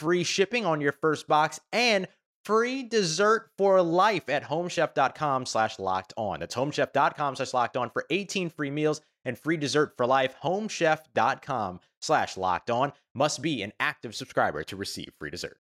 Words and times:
free 0.00 0.24
shipping 0.24 0.64
on 0.64 0.80
your 0.80 0.92
first 0.92 1.28
box, 1.28 1.60
and 1.72 2.08
free 2.44 2.82
dessert 2.82 3.50
for 3.58 3.82
life 3.82 4.28
at 4.28 4.42
homechef.com 4.42 5.44
slash 5.44 5.78
locked 5.78 6.14
on. 6.16 6.40
That's 6.40 6.54
homechef.com 6.54 7.36
slash 7.36 7.52
locked 7.52 7.76
on 7.76 7.90
for 7.90 8.06
18 8.08 8.48
free 8.48 8.70
meals 8.70 9.02
and 9.26 9.38
free 9.38 9.58
dessert 9.58 9.92
for 9.98 10.06
life. 10.06 10.34
Homechef.com 10.42 11.80
slash 12.00 12.36
locked 12.38 12.70
on 12.70 12.92
must 13.14 13.42
be 13.42 13.62
an 13.62 13.72
active 13.78 14.14
subscriber 14.14 14.64
to 14.64 14.76
receive 14.76 15.12
free 15.18 15.30
dessert. 15.30 15.58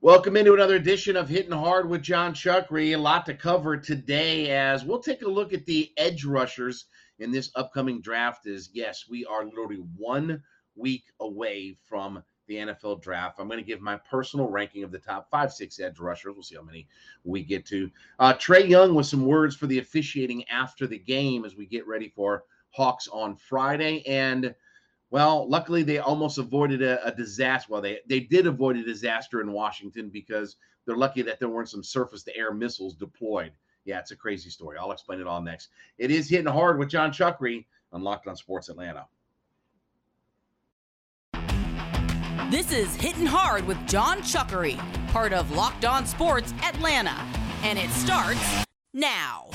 Welcome 0.00 0.36
into 0.36 0.54
another 0.54 0.76
edition 0.76 1.14
of 1.14 1.28
Hitting 1.28 1.52
Hard 1.52 1.88
with 1.88 2.02
Jon 2.02 2.32
Chuckery. 2.32 2.94
A 2.94 2.96
lot 2.96 3.26
to 3.26 3.34
cover 3.34 3.76
today 3.76 4.50
as 4.50 4.84
we'll 4.84 4.98
take 4.98 5.22
a 5.22 5.28
look 5.28 5.52
at 5.52 5.66
the 5.66 5.92
edge 5.96 6.24
rushers 6.24 6.86
in 7.20 7.30
this 7.30 7.52
upcoming 7.54 8.00
draft. 8.00 8.46
Is 8.46 8.70
yes, 8.72 9.04
we 9.08 9.24
are 9.26 9.44
literally 9.44 9.84
one 9.96 10.42
week 10.74 11.04
away 11.20 11.76
from 11.86 12.24
the 12.50 12.56
NFL 12.56 13.00
draft. 13.00 13.38
I'm 13.38 13.46
going 13.46 13.60
to 13.60 13.64
give 13.64 13.80
my 13.80 13.96
personal 13.96 14.48
ranking 14.48 14.82
of 14.82 14.90
the 14.90 14.98
top 14.98 15.30
five, 15.30 15.52
six 15.52 15.78
edge 15.78 16.00
rushers. 16.00 16.34
We'll 16.34 16.42
see 16.42 16.56
how 16.56 16.62
many 16.62 16.88
we 17.24 17.44
get 17.44 17.64
to. 17.66 17.88
Uh, 18.18 18.34
Trae 18.34 18.68
Young 18.68 18.94
with 18.94 19.06
some 19.06 19.24
words 19.24 19.54
for 19.54 19.68
the 19.68 19.78
officiating 19.78 20.44
after 20.48 20.88
the 20.88 20.98
game 20.98 21.44
as 21.44 21.54
we 21.54 21.64
get 21.64 21.86
ready 21.86 22.08
for 22.08 22.44
Hawks 22.70 23.08
on 23.08 23.36
Friday. 23.36 24.04
And 24.06 24.52
well, 25.10 25.48
luckily 25.48 25.84
they 25.84 25.98
almost 25.98 26.38
avoided 26.38 26.82
a, 26.82 27.04
a 27.06 27.14
disaster. 27.14 27.72
Well, 27.72 27.82
they 27.82 28.00
they 28.08 28.20
did 28.20 28.48
avoid 28.48 28.76
a 28.76 28.82
disaster 28.82 29.40
in 29.40 29.52
Washington 29.52 30.10
because 30.10 30.56
they're 30.84 30.96
lucky 30.96 31.22
that 31.22 31.38
there 31.38 31.48
weren't 31.48 31.70
some 31.70 31.84
surface 31.84 32.24
to 32.24 32.36
air 32.36 32.52
missiles 32.52 32.96
deployed. 32.96 33.52
Yeah, 33.84 34.00
it's 34.00 34.10
a 34.10 34.16
crazy 34.16 34.50
story. 34.50 34.76
I'll 34.76 34.92
explain 34.92 35.20
it 35.20 35.26
all 35.26 35.40
next. 35.40 35.68
It 35.98 36.10
is 36.10 36.28
hitting 36.28 36.46
hard 36.46 36.78
with 36.78 36.90
Jon 36.90 37.12
Chuckery 37.12 37.64
on 37.92 38.02
Locked 38.02 38.26
On 38.26 38.36
Sports 38.36 38.68
Atlanta. 38.68 39.06
This 42.50 42.72
is 42.72 42.92
Hitting 42.96 43.26
Hard 43.26 43.64
with 43.64 43.78
Jon 43.86 44.22
Chuckery, 44.22 44.76
part 45.12 45.32
of 45.32 45.52
Locked 45.52 45.84
On 45.84 46.04
Sports 46.04 46.52
Atlanta. 46.64 47.14
And 47.62 47.78
it 47.78 47.88
starts 47.90 48.40
now. 48.92 49.46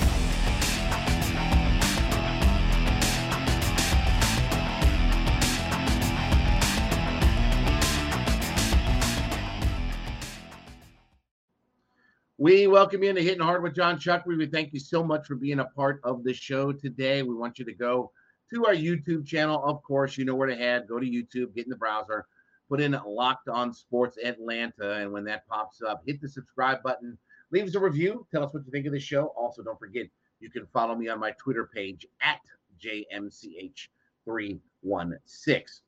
We 12.38 12.66
welcome 12.66 13.02
you 13.02 13.10
into 13.10 13.20
Hitting 13.20 13.42
Hard 13.42 13.62
with 13.62 13.74
Jon 13.74 13.98
Chuckery. 13.98 14.38
We 14.38 14.46
thank 14.46 14.72
you 14.72 14.80
so 14.80 15.04
much 15.04 15.26
for 15.26 15.34
being 15.34 15.58
a 15.58 15.66
part 15.66 16.00
of 16.02 16.24
the 16.24 16.32
show 16.32 16.72
today. 16.72 17.22
We 17.22 17.34
want 17.34 17.58
you 17.58 17.66
to 17.66 17.74
go 17.74 18.10
to 18.54 18.64
our 18.64 18.74
YouTube 18.74 19.26
channel. 19.26 19.62
Of 19.66 19.82
course, 19.82 20.16
you 20.16 20.24
know 20.24 20.34
where 20.34 20.48
to 20.48 20.56
head. 20.56 20.88
Go 20.88 20.98
to 20.98 21.06
YouTube, 21.06 21.54
get 21.54 21.66
in 21.66 21.70
the 21.70 21.76
browser 21.76 22.24
put 22.68 22.80
in 22.80 22.98
Locked 23.06 23.48
On 23.48 23.72
Sports 23.72 24.18
Atlanta. 24.22 24.94
And 24.94 25.12
when 25.12 25.24
that 25.24 25.46
pops 25.48 25.82
up, 25.82 26.02
hit 26.06 26.20
the 26.20 26.28
subscribe 26.28 26.82
button, 26.82 27.16
leave 27.50 27.66
us 27.66 27.74
a 27.74 27.80
review, 27.80 28.26
tell 28.30 28.44
us 28.44 28.52
what 28.52 28.64
you 28.64 28.72
think 28.72 28.86
of 28.86 28.92
the 28.92 29.00
show. 29.00 29.32
Also, 29.36 29.62
don't 29.62 29.78
forget, 29.78 30.06
you 30.40 30.50
can 30.50 30.66
follow 30.72 30.94
me 30.94 31.08
on 31.08 31.20
my 31.20 31.32
Twitter 31.32 31.68
page 31.72 32.06
at 32.20 32.40
JMCH316. 32.84 35.80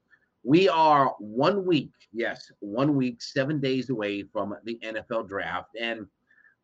We 0.44 0.68
are 0.68 1.16
one 1.18 1.66
week, 1.66 1.90
yes, 2.12 2.52
one 2.60 2.94
week, 2.94 3.20
seven 3.20 3.60
days 3.60 3.90
away 3.90 4.22
from 4.22 4.54
the 4.64 4.78
NFL 4.84 5.28
draft. 5.28 5.70
And 5.78 6.06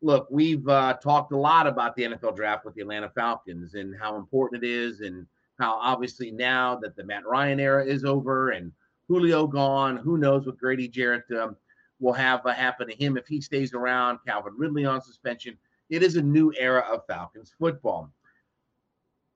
look, 0.01 0.27
we've 0.31 0.67
uh, 0.67 0.95
talked 0.95 1.33
a 1.33 1.37
lot 1.37 1.67
about 1.67 1.95
the 1.95 2.03
NFL 2.03 2.35
draft 2.35 2.65
with 2.65 2.73
the 2.75 2.81
Atlanta 2.81 3.09
Falcons 3.09 3.75
and 3.75 3.95
how 3.99 4.15
important 4.15 4.63
it 4.63 4.69
is, 4.69 5.01
and 5.01 5.27
how 5.59 5.73
obviously 5.73 6.31
now 6.31 6.75
that 6.77 6.95
the 6.95 7.03
Matt 7.03 7.25
Ryan 7.25 7.59
era 7.59 7.85
is 7.85 8.05
over 8.05 8.51
and 8.51 8.71
Julio 9.07 9.47
gone. 9.47 9.97
Who 9.97 10.17
knows 10.17 10.45
what 10.45 10.57
Grady 10.57 10.87
Jarrett 10.87 11.25
um, 11.31 11.55
will 11.99 12.13
have 12.13 12.45
uh, 12.45 12.53
happen 12.53 12.87
to 12.87 12.95
him 12.95 13.17
if 13.17 13.27
he 13.27 13.41
stays 13.41 13.73
around? 13.73 14.19
Calvin 14.25 14.53
Ridley 14.57 14.85
on 14.85 15.01
suspension. 15.01 15.57
It 15.89 16.03
is 16.03 16.15
a 16.15 16.21
new 16.21 16.53
era 16.57 16.83
of 16.91 17.05
Falcons 17.07 17.53
football. 17.59 18.11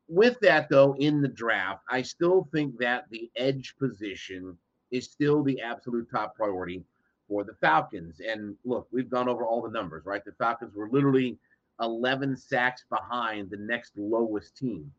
With 0.08 0.40
that, 0.42 0.70
though, 0.70 0.96
in 0.96 1.22
the 1.22 1.28
draft, 1.28 1.84
I 1.88 2.02
still 2.02 2.50
think 2.52 2.80
that 2.80 3.06
the 3.12 3.30
edge 3.36 3.76
position 3.78 4.58
is 4.90 5.06
still 5.06 5.44
the 5.44 5.62
absolute 5.62 6.10
top 6.10 6.36
priority 6.36 6.84
for 7.28 7.44
the 7.44 7.54
Falcons. 7.62 8.20
And 8.20 8.56
look, 8.66 8.88
we've 8.92 9.10
gone 9.10 9.30
over 9.30 9.46
all 9.46 9.62
the 9.62 9.70
numbers, 9.70 10.06
right? 10.06 10.26
The 10.26 10.32
Falcons 10.32 10.76
were 10.76 10.90
literally 10.90 11.38
11 11.80 12.36
sacks 12.36 12.86
behind 12.90 13.52
the 13.52 13.58
next 13.58 13.94
lowest 13.96 14.58
team. 14.58 14.92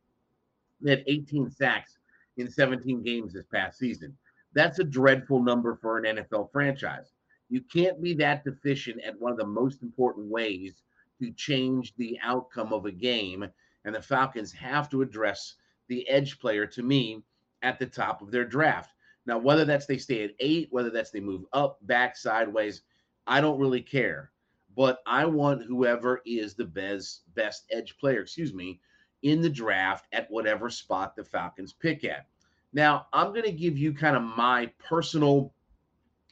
They 0.80 0.90
had 0.90 1.04
18 1.08 1.50
sacks 1.50 1.98
in 2.36 2.48
17 2.48 3.02
games 3.02 3.32
this 3.32 3.46
past 3.52 3.78
season. 3.78 4.16
That's 4.52 4.78
a 4.78 4.84
dreadful 4.84 5.42
number 5.42 5.76
for 5.76 5.98
an 5.98 6.16
NFL 6.16 6.50
franchise. 6.52 7.12
You 7.48 7.60
can't 7.60 8.02
be 8.02 8.14
that 8.14 8.44
deficient 8.44 9.00
at 9.02 9.20
one 9.20 9.32
of 9.32 9.38
the 9.38 9.46
most 9.46 9.82
important 9.82 10.26
ways 10.28 10.82
to 11.20 11.32
change 11.32 11.94
the 11.96 12.18
outcome 12.22 12.72
of 12.72 12.86
a 12.86 12.92
game. 12.92 13.46
And 13.84 13.94
the 13.94 14.02
Falcons 14.02 14.52
have 14.52 14.88
to 14.90 15.02
address 15.02 15.56
the 15.88 16.08
edge 16.08 16.38
player 16.38 16.66
to 16.66 16.82
me 16.82 17.22
at 17.62 17.78
the 17.78 17.86
top 17.86 18.22
of 18.22 18.30
their 18.30 18.44
draft. 18.44 18.94
Now, 19.26 19.38
whether 19.38 19.64
that's 19.64 19.86
they 19.86 19.98
stay 19.98 20.24
at 20.24 20.34
eight, 20.40 20.68
whether 20.70 20.90
that's 20.90 21.10
they 21.10 21.20
move 21.20 21.44
up, 21.52 21.78
back, 21.86 22.16
sideways, 22.16 22.82
I 23.26 23.40
don't 23.40 23.60
really 23.60 23.82
care. 23.82 24.32
But 24.76 25.00
I 25.06 25.26
want 25.26 25.64
whoever 25.64 26.22
is 26.24 26.54
the 26.54 26.64
best 26.64 27.22
best 27.34 27.66
edge 27.70 27.98
player, 27.98 28.22
excuse 28.22 28.54
me, 28.54 28.80
in 29.22 29.42
the 29.42 29.50
draft 29.50 30.06
at 30.12 30.30
whatever 30.30 30.70
spot 30.70 31.16
the 31.16 31.24
Falcons 31.24 31.72
pick 31.72 32.04
at. 32.04 32.26
Now, 32.72 33.06
I'm 33.12 33.32
going 33.32 33.44
to 33.44 33.52
give 33.52 33.76
you 33.76 33.92
kind 33.92 34.16
of 34.16 34.22
my 34.22 34.70
personal 34.78 35.52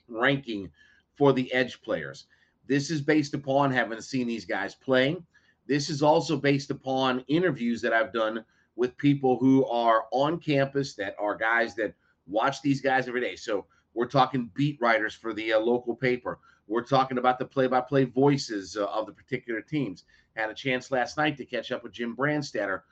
ranking 0.09 0.71
for 1.17 1.33
the 1.33 1.53
edge 1.53 1.83
players. 1.83 2.27
This 2.67 2.91
is 2.91 3.01
based 3.01 3.35
upon 3.35 3.71
having 3.73 4.01
seen 4.01 4.27
these 4.27 4.45
guys 4.45 4.75
playing. 4.75 5.25
This 5.67 5.91
is 5.91 6.03
also 6.03 6.37
based 6.37 6.71
upon 6.71 7.25
interviews 7.29 7.81
that 7.83 7.93
I've 7.93 8.13
done 8.13 8.45
with 8.77 8.97
people 8.97 9.37
who 9.39 9.67
are 9.67 10.05
on 10.13 10.39
campus 10.39 10.95
that 10.95 11.17
are 11.19 11.37
guys 11.37 11.75
that 11.75 11.95
watch 12.27 12.63
these 12.63 12.81
guys 12.81 13.09
every 13.09 13.21
day. 13.21 13.37
So 13.37 13.67
we're 13.95 14.07
talking 14.07 14.51
beat 14.55 14.79
writers 14.81 15.15
for 15.15 15.35
the 15.35 15.55
uh, 15.55 15.59
local 15.59 15.97
paper. 15.97 16.39
We're 16.69 16.85
talking 16.85 17.19
about 17.19 17.39
the 17.39 17.47
play-by-play 17.47 18.05
voices 18.05 18.77
uh, 18.77 18.85
of 18.85 19.07
the 19.07 19.13
particular 19.13 19.61
teams. 19.61 20.05
Had 20.37 20.51
a 20.51 20.55
chance 20.55 20.91
last 20.91 21.17
night 21.17 21.37
to 21.39 21.45
catch 21.45 21.73
up 21.73 21.83
with 21.83 21.93
Jim 21.93 22.15
Brandstatter, 22.15 22.83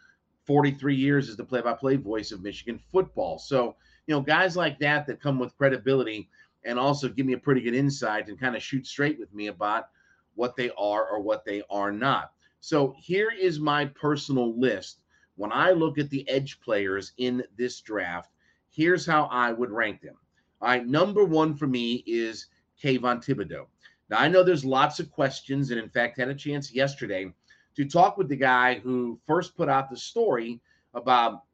43 0.46 0.94
years 0.94 1.28
as 1.28 1.36
the 1.36 1.44
play-by-play 1.44 1.96
voice 1.96 2.32
of 2.32 2.42
Michigan 2.42 2.80
football. 2.92 3.38
So, 3.38 3.76
you 4.06 4.14
know, 4.14 4.20
guys 4.20 4.56
like 4.56 4.78
that 4.78 5.06
that 5.06 5.20
come 5.20 5.38
with 5.38 5.56
credibility 5.56 6.28
and 6.64 6.78
also 6.78 7.08
give 7.08 7.26
me 7.26 7.32
a 7.32 7.38
pretty 7.38 7.60
good 7.60 7.74
insight 7.74 8.28
and 8.28 8.38
kind 8.38 8.56
of 8.56 8.62
shoot 8.62 8.86
straight 8.86 9.18
with 9.18 9.32
me 9.34 9.48
about 9.48 9.88
what 10.34 10.56
they 10.56 10.70
are 10.78 11.08
or 11.08 11.20
what 11.20 11.44
they 11.44 11.62
are 11.70 11.92
not. 11.92 12.32
So, 12.60 12.94
here 12.98 13.30
is 13.30 13.60
my 13.60 13.86
personal 13.86 14.58
list. 14.58 15.00
When 15.36 15.52
I 15.52 15.72
look 15.72 15.98
at 15.98 16.10
the 16.10 16.28
edge 16.28 16.60
players 16.60 17.12
in 17.18 17.44
this 17.56 17.80
draft, 17.80 18.32
here's 18.70 19.04
how 19.04 19.24
I 19.24 19.52
would 19.52 19.70
rank 19.70 20.00
them. 20.00 20.16
All 20.60 20.68
right, 20.68 20.86
number 20.86 21.24
one 21.24 21.54
for 21.54 21.66
me 21.66 22.02
is 22.06 22.46
Kayvon 22.82 23.24
Thibodeaux. 23.24 23.66
Now, 24.08 24.18
I 24.18 24.28
know 24.28 24.42
there's 24.42 24.64
lots 24.64 25.00
of 25.00 25.10
questions, 25.10 25.70
and 25.70 25.80
in 25.80 25.88
fact, 25.88 26.18
had 26.18 26.28
a 26.28 26.34
chance 26.34 26.72
yesterday 26.72 27.32
to 27.76 27.84
talk 27.84 28.16
with 28.16 28.28
the 28.28 28.36
guy 28.36 28.74
who 28.74 29.18
first 29.26 29.56
put 29.56 29.68
out 29.68 29.90
the 29.90 29.96
story 29.96 30.60
about 30.94 31.44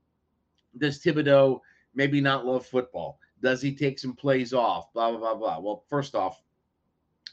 does 0.79 1.03
Thibodeaux 1.03 1.61
maybe 1.95 2.21
not 2.21 2.47
love 2.47 2.65
football? 2.65 3.19
Does 3.43 3.61
he 3.61 3.75
take 3.75 3.99
some 3.99 4.15
plays 4.15 4.53
off? 4.53 4.93
Blah, 4.93 5.11
blah, 5.11 5.19
blah, 5.19 5.35
blah. 5.35 5.59
Well, 5.59 5.85
first 5.91 6.15
off, 6.15 6.41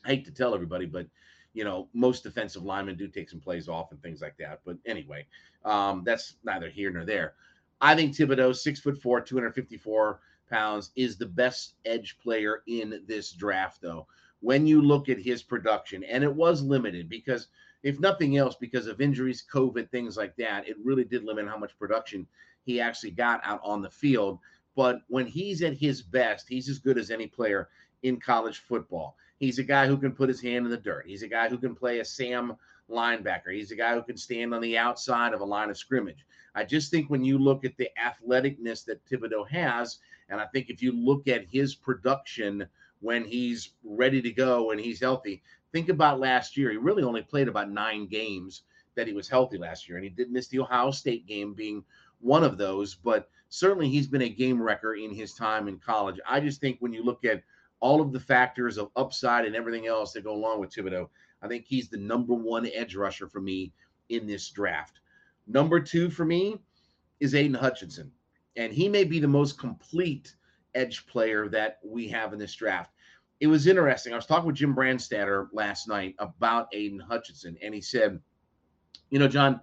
I 0.05 0.09
hate 0.09 0.25
to 0.25 0.31
tell 0.31 0.53
everybody, 0.53 0.85
but 0.85 1.07
you 1.53 1.63
know, 1.63 1.87
most 1.93 2.23
defensive 2.23 2.63
linemen 2.63 2.95
do 2.95 3.07
take 3.07 3.29
some 3.29 3.39
plays 3.39 3.67
off 3.67 3.91
and 3.91 4.01
things 4.01 4.21
like 4.21 4.37
that. 4.37 4.61
But 4.65 4.77
anyway, 4.85 5.25
um, 5.65 6.03
that's 6.05 6.35
neither 6.43 6.69
here 6.69 6.91
nor 6.91 7.05
there. 7.05 7.33
I 7.81 7.95
think 7.95 8.15
Thibodeaux, 8.15 8.55
six 8.55 8.79
foot 8.79 9.01
four, 9.01 9.21
254 9.21 10.19
pounds, 10.49 10.91
is 10.95 11.17
the 11.17 11.25
best 11.25 11.75
edge 11.85 12.17
player 12.21 12.63
in 12.67 13.01
this 13.07 13.31
draft, 13.31 13.81
though. 13.81 14.07
When 14.41 14.67
you 14.67 14.81
look 14.81 15.09
at 15.09 15.19
his 15.19 15.43
production, 15.43 16.03
and 16.03 16.23
it 16.23 16.33
was 16.33 16.61
limited 16.61 17.09
because, 17.09 17.47
if 17.83 17.99
nothing 17.99 18.37
else, 18.37 18.55
because 18.55 18.87
of 18.87 19.01
injuries, 19.01 19.45
COVID, 19.51 19.89
things 19.89 20.17
like 20.17 20.35
that, 20.37 20.67
it 20.67 20.77
really 20.83 21.03
did 21.03 21.23
limit 21.23 21.47
how 21.47 21.57
much 21.57 21.77
production 21.79 22.27
he 22.65 22.81
actually 22.81 23.11
got 23.11 23.41
out 23.43 23.61
on 23.63 23.81
the 23.81 23.89
field. 23.89 24.39
But 24.75 25.01
when 25.07 25.25
he's 25.25 25.61
at 25.61 25.73
his 25.73 26.01
best, 26.01 26.47
he's 26.47 26.69
as 26.69 26.79
good 26.79 26.97
as 26.97 27.11
any 27.11 27.27
player 27.27 27.69
in 28.03 28.19
college 28.19 28.59
football. 28.59 29.15
He's 29.37 29.59
a 29.59 29.63
guy 29.63 29.87
who 29.87 29.97
can 29.97 30.11
put 30.11 30.29
his 30.29 30.41
hand 30.41 30.65
in 30.65 30.71
the 30.71 30.77
dirt. 30.77 31.05
He's 31.07 31.23
a 31.23 31.27
guy 31.27 31.47
who 31.47 31.57
can 31.57 31.75
play 31.75 31.99
a 31.99 32.05
Sam 32.05 32.55
linebacker. 32.89 33.53
He's 33.53 33.71
a 33.71 33.75
guy 33.75 33.93
who 33.93 34.03
can 34.03 34.17
stand 34.17 34.53
on 34.53 34.61
the 34.61 34.77
outside 34.77 35.33
of 35.33 35.41
a 35.41 35.45
line 35.45 35.69
of 35.69 35.77
scrimmage. 35.77 36.25
I 36.55 36.63
just 36.63 36.91
think 36.91 37.09
when 37.09 37.23
you 37.23 37.37
look 37.37 37.63
at 37.63 37.77
the 37.77 37.89
athleticness 38.01 38.83
that 38.85 39.05
Thibodeaux 39.05 39.49
has, 39.49 39.99
and 40.29 40.41
I 40.41 40.45
think 40.47 40.69
if 40.69 40.81
you 40.81 40.91
look 40.91 41.27
at 41.27 41.45
his 41.49 41.75
production 41.75 42.67
when 43.01 43.23
he's 43.23 43.71
ready 43.83 44.21
to 44.21 44.31
go 44.31 44.71
and 44.71 44.79
he's 44.79 44.99
healthy, 44.99 45.41
think 45.71 45.89
about 45.89 46.19
last 46.19 46.57
year. 46.57 46.71
He 46.71 46.77
really 46.77 47.03
only 47.03 47.21
played 47.21 47.47
about 47.47 47.71
nine 47.71 48.07
games 48.07 48.63
that 48.95 49.07
he 49.07 49.13
was 49.13 49.29
healthy 49.29 49.57
last 49.57 49.87
year, 49.87 49.97
and 49.97 50.03
he 50.03 50.09
did 50.09 50.31
miss 50.31 50.47
the 50.47 50.59
Ohio 50.59 50.91
State 50.91 51.25
game 51.25 51.53
being 51.53 51.83
one 52.19 52.43
of 52.43 52.57
those, 52.57 52.95
but 52.95 53.29
certainly 53.49 53.89
he's 53.89 54.07
been 54.07 54.23
a 54.23 54.29
game 54.29 54.61
wrecker 54.61 54.95
in 54.95 55.13
his 55.13 55.33
time 55.33 55.67
in 55.67 55.79
college. 55.79 56.19
I 56.27 56.39
just 56.39 56.59
think 56.59 56.77
when 56.79 56.93
you 56.93 57.03
look 57.03 57.23
at 57.23 57.43
all 57.79 58.01
of 58.01 58.11
the 58.11 58.19
factors 58.19 58.77
of 58.77 58.91
upside 58.95 59.45
and 59.45 59.55
everything 59.55 59.87
else 59.87 60.11
that 60.13 60.23
go 60.23 60.33
along 60.33 60.59
with 60.59 60.71
Thibodeaux, 60.71 61.09
I 61.41 61.47
think 61.47 61.65
he's 61.65 61.89
the 61.89 61.97
number 61.97 62.33
one 62.33 62.69
edge 62.73 62.95
rusher 62.95 63.27
for 63.27 63.39
me 63.39 63.71
in 64.09 64.27
this 64.27 64.49
draft. 64.49 64.99
Number 65.47 65.79
two 65.79 66.09
for 66.09 66.25
me 66.25 66.59
is 67.19 67.35
Aidan 67.35 67.53
Hutchinson, 67.53 68.11
and 68.57 68.73
he 68.73 68.89
may 68.89 69.03
be 69.03 69.19
the 69.19 69.27
most 69.27 69.57
complete 69.57 70.35
edge 70.75 71.07
player 71.07 71.47
that 71.49 71.79
we 71.83 72.07
have 72.09 72.33
in 72.33 72.39
this 72.39 72.53
draft. 72.53 72.91
It 73.39 73.47
was 73.47 73.67
interesting. 73.67 74.13
I 74.13 74.17
was 74.17 74.25
talking 74.25 74.47
with 74.47 74.55
Jim 74.55 74.75
Brandstatter 74.75 75.47
last 75.53 75.87
night 75.87 76.15
about 76.19 76.67
Aidan 76.73 76.99
Hutchinson, 76.99 77.57
and 77.61 77.73
he 77.73 77.81
said, 77.81 78.19
You 79.09 79.19
know, 79.19 79.27
Jon, 79.27 79.61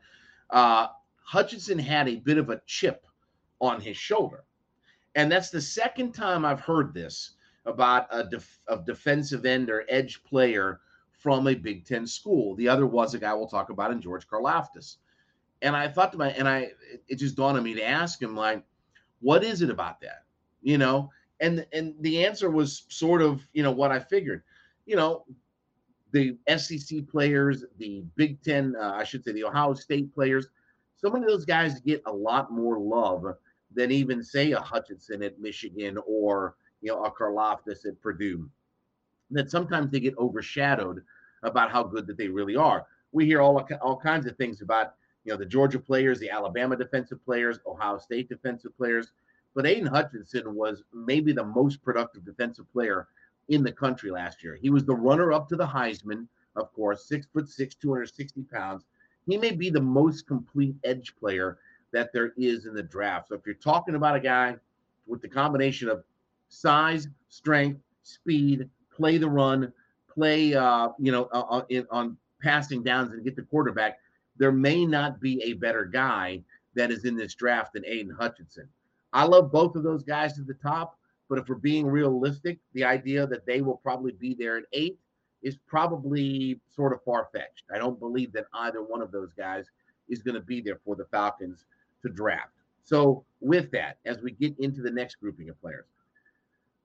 uh, 0.50 0.88
Hutchinson 1.22 1.78
had 1.78 2.08
a 2.08 2.16
bit 2.16 2.38
of 2.38 2.50
a 2.50 2.62
chip 2.66 3.06
on 3.60 3.80
his 3.80 3.96
shoulder. 3.96 4.44
And 5.14 5.30
that's 5.30 5.50
the 5.50 5.60
second 5.60 6.12
time 6.12 6.44
I've 6.44 6.60
heard 6.60 6.94
this 6.94 7.32
about 7.64 8.06
a, 8.10 8.24
def- 8.24 8.60
a 8.68 8.78
defensive 8.78 9.44
end 9.44 9.70
or 9.70 9.84
edge 9.88 10.22
player 10.24 10.80
from 11.10 11.46
a 11.48 11.54
Big 11.54 11.84
Ten 11.84 12.06
school. 12.06 12.54
The 12.56 12.68
other 12.68 12.86
was 12.86 13.14
a 13.14 13.18
guy 13.18 13.34
we'll 13.34 13.48
talk 13.48 13.70
about 13.70 13.90
in 13.90 14.00
George 14.00 14.26
Karlaftis. 14.28 14.96
And 15.62 15.74
I 15.74 15.88
thought 15.88 16.12
to 16.12 16.18
my, 16.18 16.30
and 16.30 16.46
I, 16.46 16.70
it 17.08 17.16
just 17.16 17.36
dawned 17.36 17.56
on 17.56 17.64
me 17.64 17.74
to 17.74 17.86
ask 17.86 18.20
him, 18.20 18.36
like, 18.36 18.62
what 19.20 19.42
is 19.42 19.62
it 19.62 19.70
about 19.70 20.00
that? 20.02 20.24
You 20.62 20.78
know, 20.78 21.10
and 21.40 21.66
and 21.72 21.94
the 22.00 22.24
answer 22.24 22.50
was 22.50 22.84
sort 22.88 23.22
of, 23.22 23.46
you 23.52 23.62
know, 23.62 23.72
what 23.72 23.92
I 23.92 23.98
figured. 23.98 24.42
You 24.86 24.96
know, 24.96 25.24
the 26.12 26.36
SEC 26.56 27.08
players, 27.08 27.64
the 27.78 28.04
Big 28.14 28.42
Ten, 28.42 28.74
uh, 28.80 28.92
I 28.94 29.04
should 29.04 29.24
say, 29.24 29.32
the 29.32 29.44
Ohio 29.44 29.74
State 29.74 30.14
players, 30.14 30.48
so 30.96 31.10
many 31.10 31.24
of 31.24 31.30
those 31.30 31.44
guys 31.44 31.80
get 31.80 32.02
a 32.06 32.12
lot 32.12 32.50
more 32.50 32.78
love 32.78 33.36
than 33.74 33.90
even 33.90 34.22
say 34.22 34.52
a 34.52 34.60
Hutchinson 34.60 35.22
at 35.22 35.38
Michigan 35.38 35.98
or 36.06 36.56
you 36.80 36.90
know 36.90 37.04
a 37.04 37.10
Karlaftis 37.10 37.86
at 37.86 38.00
Purdue. 38.00 38.48
That 39.30 39.50
sometimes 39.50 39.90
they 39.90 40.00
get 40.00 40.16
overshadowed 40.18 41.02
about 41.42 41.70
how 41.70 41.82
good 41.82 42.06
that 42.06 42.16
they 42.16 42.28
really 42.28 42.56
are. 42.56 42.86
We 43.12 43.26
hear 43.26 43.40
all 43.40 43.66
all 43.82 43.96
kinds 43.98 44.26
of 44.26 44.36
things 44.36 44.62
about 44.62 44.94
you 45.24 45.32
know 45.32 45.38
the 45.38 45.44
Georgia 45.44 45.78
players, 45.78 46.18
the 46.18 46.30
Alabama 46.30 46.76
defensive 46.76 47.22
players, 47.24 47.58
Ohio 47.66 47.98
State 47.98 48.28
defensive 48.28 48.76
players, 48.76 49.12
but 49.56 49.66
Aidan 49.66 49.86
Hutchinson 49.86 50.54
was 50.54 50.84
maybe 50.92 51.32
the 51.32 51.42
most 51.42 51.82
productive 51.82 52.26
defensive 52.26 52.70
player 52.70 53.08
in 53.48 53.62
the 53.62 53.72
country 53.72 54.10
last 54.10 54.44
year. 54.44 54.54
He 54.54 54.68
was 54.68 54.84
the 54.84 54.94
runner 54.94 55.32
up 55.32 55.48
to 55.48 55.56
the 55.56 55.66
Heisman, 55.66 56.26
of 56.56 56.70
course, 56.74 57.08
six 57.08 57.26
foot 57.26 57.48
six, 57.48 57.74
260 57.74 58.42
pounds. 58.42 58.84
He 59.26 59.38
may 59.38 59.52
be 59.52 59.70
the 59.70 59.80
most 59.80 60.26
complete 60.26 60.76
edge 60.84 61.16
player 61.18 61.58
that 61.92 62.12
there 62.12 62.34
is 62.36 62.66
in 62.66 62.74
the 62.74 62.82
draft. 62.82 63.28
So 63.28 63.34
if 63.34 63.46
you're 63.46 63.54
talking 63.54 63.94
about 63.94 64.14
a 64.14 64.20
guy 64.20 64.56
with 65.06 65.22
the 65.22 65.28
combination 65.28 65.88
of 65.88 66.04
size, 66.48 67.08
strength, 67.30 67.80
speed, 68.02 68.68
play 68.94 69.16
the 69.16 69.30
run, 69.30 69.72
play 70.06 70.54
uh, 70.54 70.90
you 70.98 71.10
know 71.10 71.30
uh, 71.32 71.44
uh, 71.48 71.64
in, 71.70 71.86
on 71.90 72.18
passing 72.42 72.82
downs 72.82 73.12
and 73.12 73.24
get 73.24 73.36
the 73.36 73.42
quarterback, 73.42 74.00
there 74.36 74.52
may 74.52 74.84
not 74.84 75.18
be 75.18 75.42
a 75.42 75.54
better 75.54 75.86
guy 75.86 76.42
that 76.74 76.90
is 76.90 77.06
in 77.06 77.16
this 77.16 77.34
draft 77.34 77.72
than 77.72 77.86
Aidan 77.86 78.14
Hutchinson. 78.14 78.68
I 79.16 79.24
love 79.24 79.50
both 79.50 79.76
of 79.76 79.82
those 79.82 80.02
guys 80.02 80.38
at 80.38 80.46
the 80.46 80.52
top, 80.52 80.98
but 81.30 81.38
if 81.38 81.48
we're 81.48 81.54
being 81.54 81.86
realistic, 81.86 82.58
the 82.74 82.84
idea 82.84 83.26
that 83.26 83.46
they 83.46 83.62
will 83.62 83.78
probably 83.78 84.12
be 84.12 84.34
there 84.34 84.58
at 84.58 84.64
eight 84.74 84.98
is 85.42 85.56
probably 85.66 86.60
sort 86.68 86.92
of 86.92 87.02
far 87.02 87.30
fetched. 87.32 87.64
I 87.74 87.78
don't 87.78 87.98
believe 87.98 88.30
that 88.34 88.44
either 88.52 88.82
one 88.82 89.00
of 89.00 89.10
those 89.10 89.32
guys 89.32 89.70
is 90.10 90.20
going 90.20 90.34
to 90.34 90.42
be 90.42 90.60
there 90.60 90.78
for 90.84 90.96
the 90.96 91.06
Falcons 91.06 91.64
to 92.02 92.10
draft. 92.10 92.52
So, 92.84 93.24
with 93.40 93.70
that, 93.70 93.96
as 94.04 94.20
we 94.20 94.32
get 94.32 94.54
into 94.58 94.82
the 94.82 94.90
next 94.90 95.14
grouping 95.14 95.48
of 95.48 95.58
players, 95.62 95.86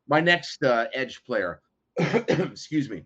my 0.08 0.22
next 0.22 0.64
uh, 0.64 0.86
edge 0.94 1.26
player, 1.26 1.60
excuse 2.00 2.90
me, 2.90 3.04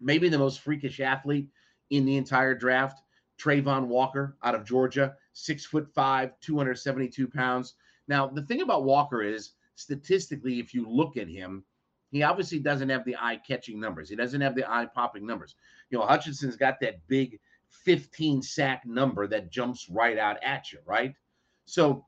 maybe 0.00 0.30
the 0.30 0.38
most 0.38 0.60
freakish 0.60 1.00
athlete 1.00 1.48
in 1.90 2.06
the 2.06 2.16
entire 2.16 2.54
draft, 2.54 3.02
Travon 3.38 3.88
Walker 3.88 4.38
out 4.42 4.54
of 4.54 4.64
Georgia, 4.64 5.14
six 5.34 5.66
foot 5.66 5.86
five, 5.94 6.30
272 6.40 7.28
pounds. 7.28 7.74
Now, 8.08 8.26
the 8.26 8.42
thing 8.42 8.62
about 8.62 8.84
Walker 8.84 9.22
is 9.22 9.52
statistically, 9.74 10.58
if 10.58 10.74
you 10.74 10.88
look 10.88 11.16
at 11.16 11.28
him, 11.28 11.64
he 12.10 12.22
obviously 12.22 12.58
doesn't 12.58 12.88
have 12.88 13.04
the 13.04 13.16
eye 13.16 13.38
catching 13.46 13.78
numbers. 13.78 14.08
He 14.08 14.16
doesn't 14.16 14.40
have 14.40 14.54
the 14.54 14.68
eye 14.68 14.86
popping 14.86 15.26
numbers. 15.26 15.54
You 15.90 15.98
know, 15.98 16.06
Hutchinson's 16.06 16.56
got 16.56 16.80
that 16.80 17.06
big 17.06 17.38
15 17.68 18.42
sack 18.42 18.84
number 18.86 19.26
that 19.26 19.50
jumps 19.50 19.88
right 19.90 20.18
out 20.18 20.42
at 20.42 20.72
you, 20.72 20.78
right? 20.86 21.14
So 21.66 22.06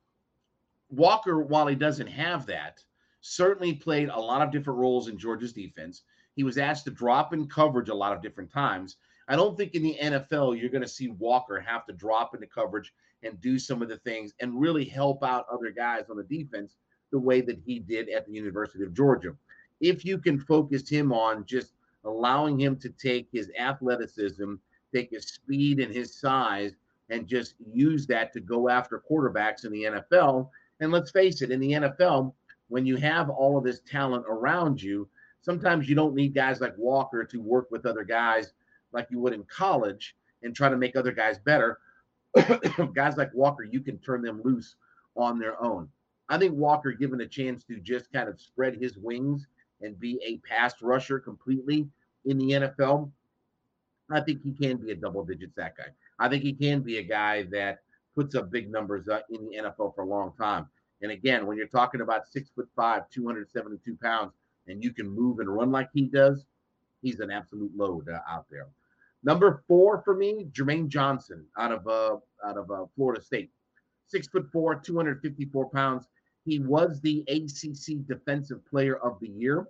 Walker, 0.88 1.42
while 1.42 1.66
he 1.66 1.74
doesn't 1.74 2.06
have 2.06 2.46
that, 2.46 2.82
certainly 3.20 3.74
played 3.74 4.08
a 4.08 4.18
lot 4.18 4.42
of 4.42 4.50
different 4.50 4.78
roles 4.78 5.08
in 5.08 5.18
Georgia's 5.18 5.52
defense. 5.52 6.02
He 6.34 6.42
was 6.42 6.56
asked 6.56 6.84
to 6.86 6.90
drop 6.90 7.34
in 7.34 7.46
coverage 7.46 7.90
a 7.90 7.94
lot 7.94 8.14
of 8.14 8.22
different 8.22 8.50
times. 8.50 8.96
I 9.28 9.36
don't 9.36 9.56
think 9.56 9.74
in 9.74 9.82
the 9.82 9.98
NFL 10.00 10.60
you're 10.60 10.70
going 10.70 10.82
to 10.82 10.88
see 10.88 11.08
Walker 11.08 11.60
have 11.60 11.86
to 11.86 11.92
drop 11.92 12.34
into 12.34 12.46
coverage 12.46 12.92
and 13.22 13.40
do 13.40 13.58
some 13.58 13.82
of 13.82 13.88
the 13.88 13.98
things 13.98 14.32
and 14.40 14.60
really 14.60 14.84
help 14.84 15.22
out 15.22 15.46
other 15.52 15.70
guys 15.70 16.04
on 16.10 16.16
the 16.16 16.24
defense 16.24 16.76
the 17.12 17.18
way 17.18 17.40
that 17.40 17.58
he 17.64 17.78
did 17.78 18.08
at 18.08 18.26
the 18.26 18.32
University 18.32 18.84
of 18.84 18.94
Georgia 18.94 19.34
if 19.80 20.04
you 20.04 20.18
can 20.18 20.38
focus 20.38 20.88
him 20.88 21.12
on 21.12 21.44
just 21.46 21.72
allowing 22.04 22.58
him 22.60 22.76
to 22.76 22.90
take 22.90 23.28
his 23.32 23.50
athleticism, 23.58 24.54
take 24.94 25.10
his 25.10 25.26
speed 25.26 25.80
and 25.80 25.92
his 25.92 26.14
size, 26.14 26.72
and 27.08 27.26
just 27.26 27.54
use 27.72 28.06
that 28.06 28.32
to 28.32 28.40
go 28.40 28.68
after 28.68 29.02
quarterbacks 29.10 29.64
in 29.64 29.72
the 29.72 29.84
NFL. 29.84 30.48
And 30.80 30.92
let's 30.92 31.10
face 31.10 31.42
it, 31.42 31.50
in 31.50 31.60
the 31.60 31.72
NFL, 31.72 32.32
when 32.68 32.86
you 32.86 32.96
have 32.96 33.28
all 33.30 33.58
of 33.58 33.64
this 33.64 33.80
talent 33.80 34.24
around 34.28 34.80
you, 34.80 35.08
sometimes 35.40 35.88
you 35.88 35.94
don't 35.94 36.14
need 36.14 36.34
guys 36.34 36.60
like 36.60 36.76
Walker 36.78 37.24
to 37.24 37.40
work 37.40 37.70
with 37.70 37.86
other 37.86 38.04
guys 38.04 38.52
like 38.92 39.08
you 39.10 39.20
would 39.20 39.32
in 39.32 39.44
college 39.44 40.16
and 40.42 40.54
try 40.54 40.68
to 40.68 40.76
make 40.76 40.96
other 40.96 41.12
guys 41.12 41.38
better. 41.38 41.78
guys 42.94 43.16
like 43.16 43.32
Walker, 43.34 43.64
you 43.64 43.80
can 43.80 43.98
turn 43.98 44.22
them 44.22 44.40
loose 44.44 44.76
on 45.16 45.38
their 45.38 45.60
own. 45.62 45.88
I 46.28 46.38
think 46.38 46.54
Walker, 46.54 46.92
given 46.92 47.20
a 47.20 47.26
chance 47.26 47.64
to 47.64 47.80
just 47.80 48.12
kind 48.12 48.28
of 48.28 48.40
spread 48.40 48.76
his 48.76 48.96
wings 48.96 49.46
and 49.80 49.98
be 49.98 50.20
a 50.24 50.38
pass 50.48 50.74
rusher 50.80 51.18
completely 51.18 51.88
in 52.24 52.38
the 52.38 52.50
NFL, 52.50 53.10
I 54.10 54.20
think 54.20 54.42
he 54.42 54.52
can 54.52 54.76
be 54.76 54.92
a 54.92 54.94
double 54.94 55.24
digit 55.24 55.54
sack 55.54 55.78
guy. 55.78 55.88
I 56.18 56.28
think 56.28 56.42
he 56.42 56.52
can 56.52 56.80
be 56.80 56.98
a 56.98 57.02
guy 57.02 57.44
that 57.50 57.80
puts 58.14 58.34
up 58.34 58.50
big 58.50 58.70
numbers 58.70 59.08
uh, 59.08 59.20
in 59.30 59.48
the 59.48 59.56
NFL 59.56 59.94
for 59.94 60.02
a 60.02 60.06
long 60.06 60.32
time. 60.38 60.68
And 61.02 61.10
again, 61.10 61.46
when 61.46 61.56
you're 61.56 61.66
talking 61.66 62.00
about 62.00 62.28
six 62.28 62.50
foot 62.50 62.68
five, 62.76 63.08
272 63.10 63.96
pounds, 64.02 64.32
and 64.66 64.82
you 64.82 64.92
can 64.92 65.08
move 65.08 65.38
and 65.38 65.48
run 65.48 65.72
like 65.72 65.88
he 65.94 66.02
does, 66.02 66.44
he's 67.02 67.20
an 67.20 67.30
absolute 67.30 67.74
load 67.76 68.08
uh, 68.08 68.18
out 68.28 68.46
there. 68.50 68.66
Number 69.22 69.62
four 69.68 70.02
for 70.02 70.16
me, 70.16 70.46
Jermaine 70.52 70.88
Johnson 70.88 71.46
out 71.58 71.72
of 71.72 71.86
uh, 71.86 72.16
out 72.46 72.56
of 72.56 72.70
uh, 72.70 72.86
Florida 72.96 73.22
State, 73.22 73.50
six 74.06 74.28
foot 74.28 74.46
four, 74.52 74.74
254 74.74 75.70
pounds. 75.70 76.08
He 76.44 76.58
was 76.58 77.00
the 77.00 77.24
ACC 77.28 78.06
Defensive 78.06 78.64
Player 78.66 78.96
of 78.96 79.18
the 79.20 79.28
Year 79.28 79.66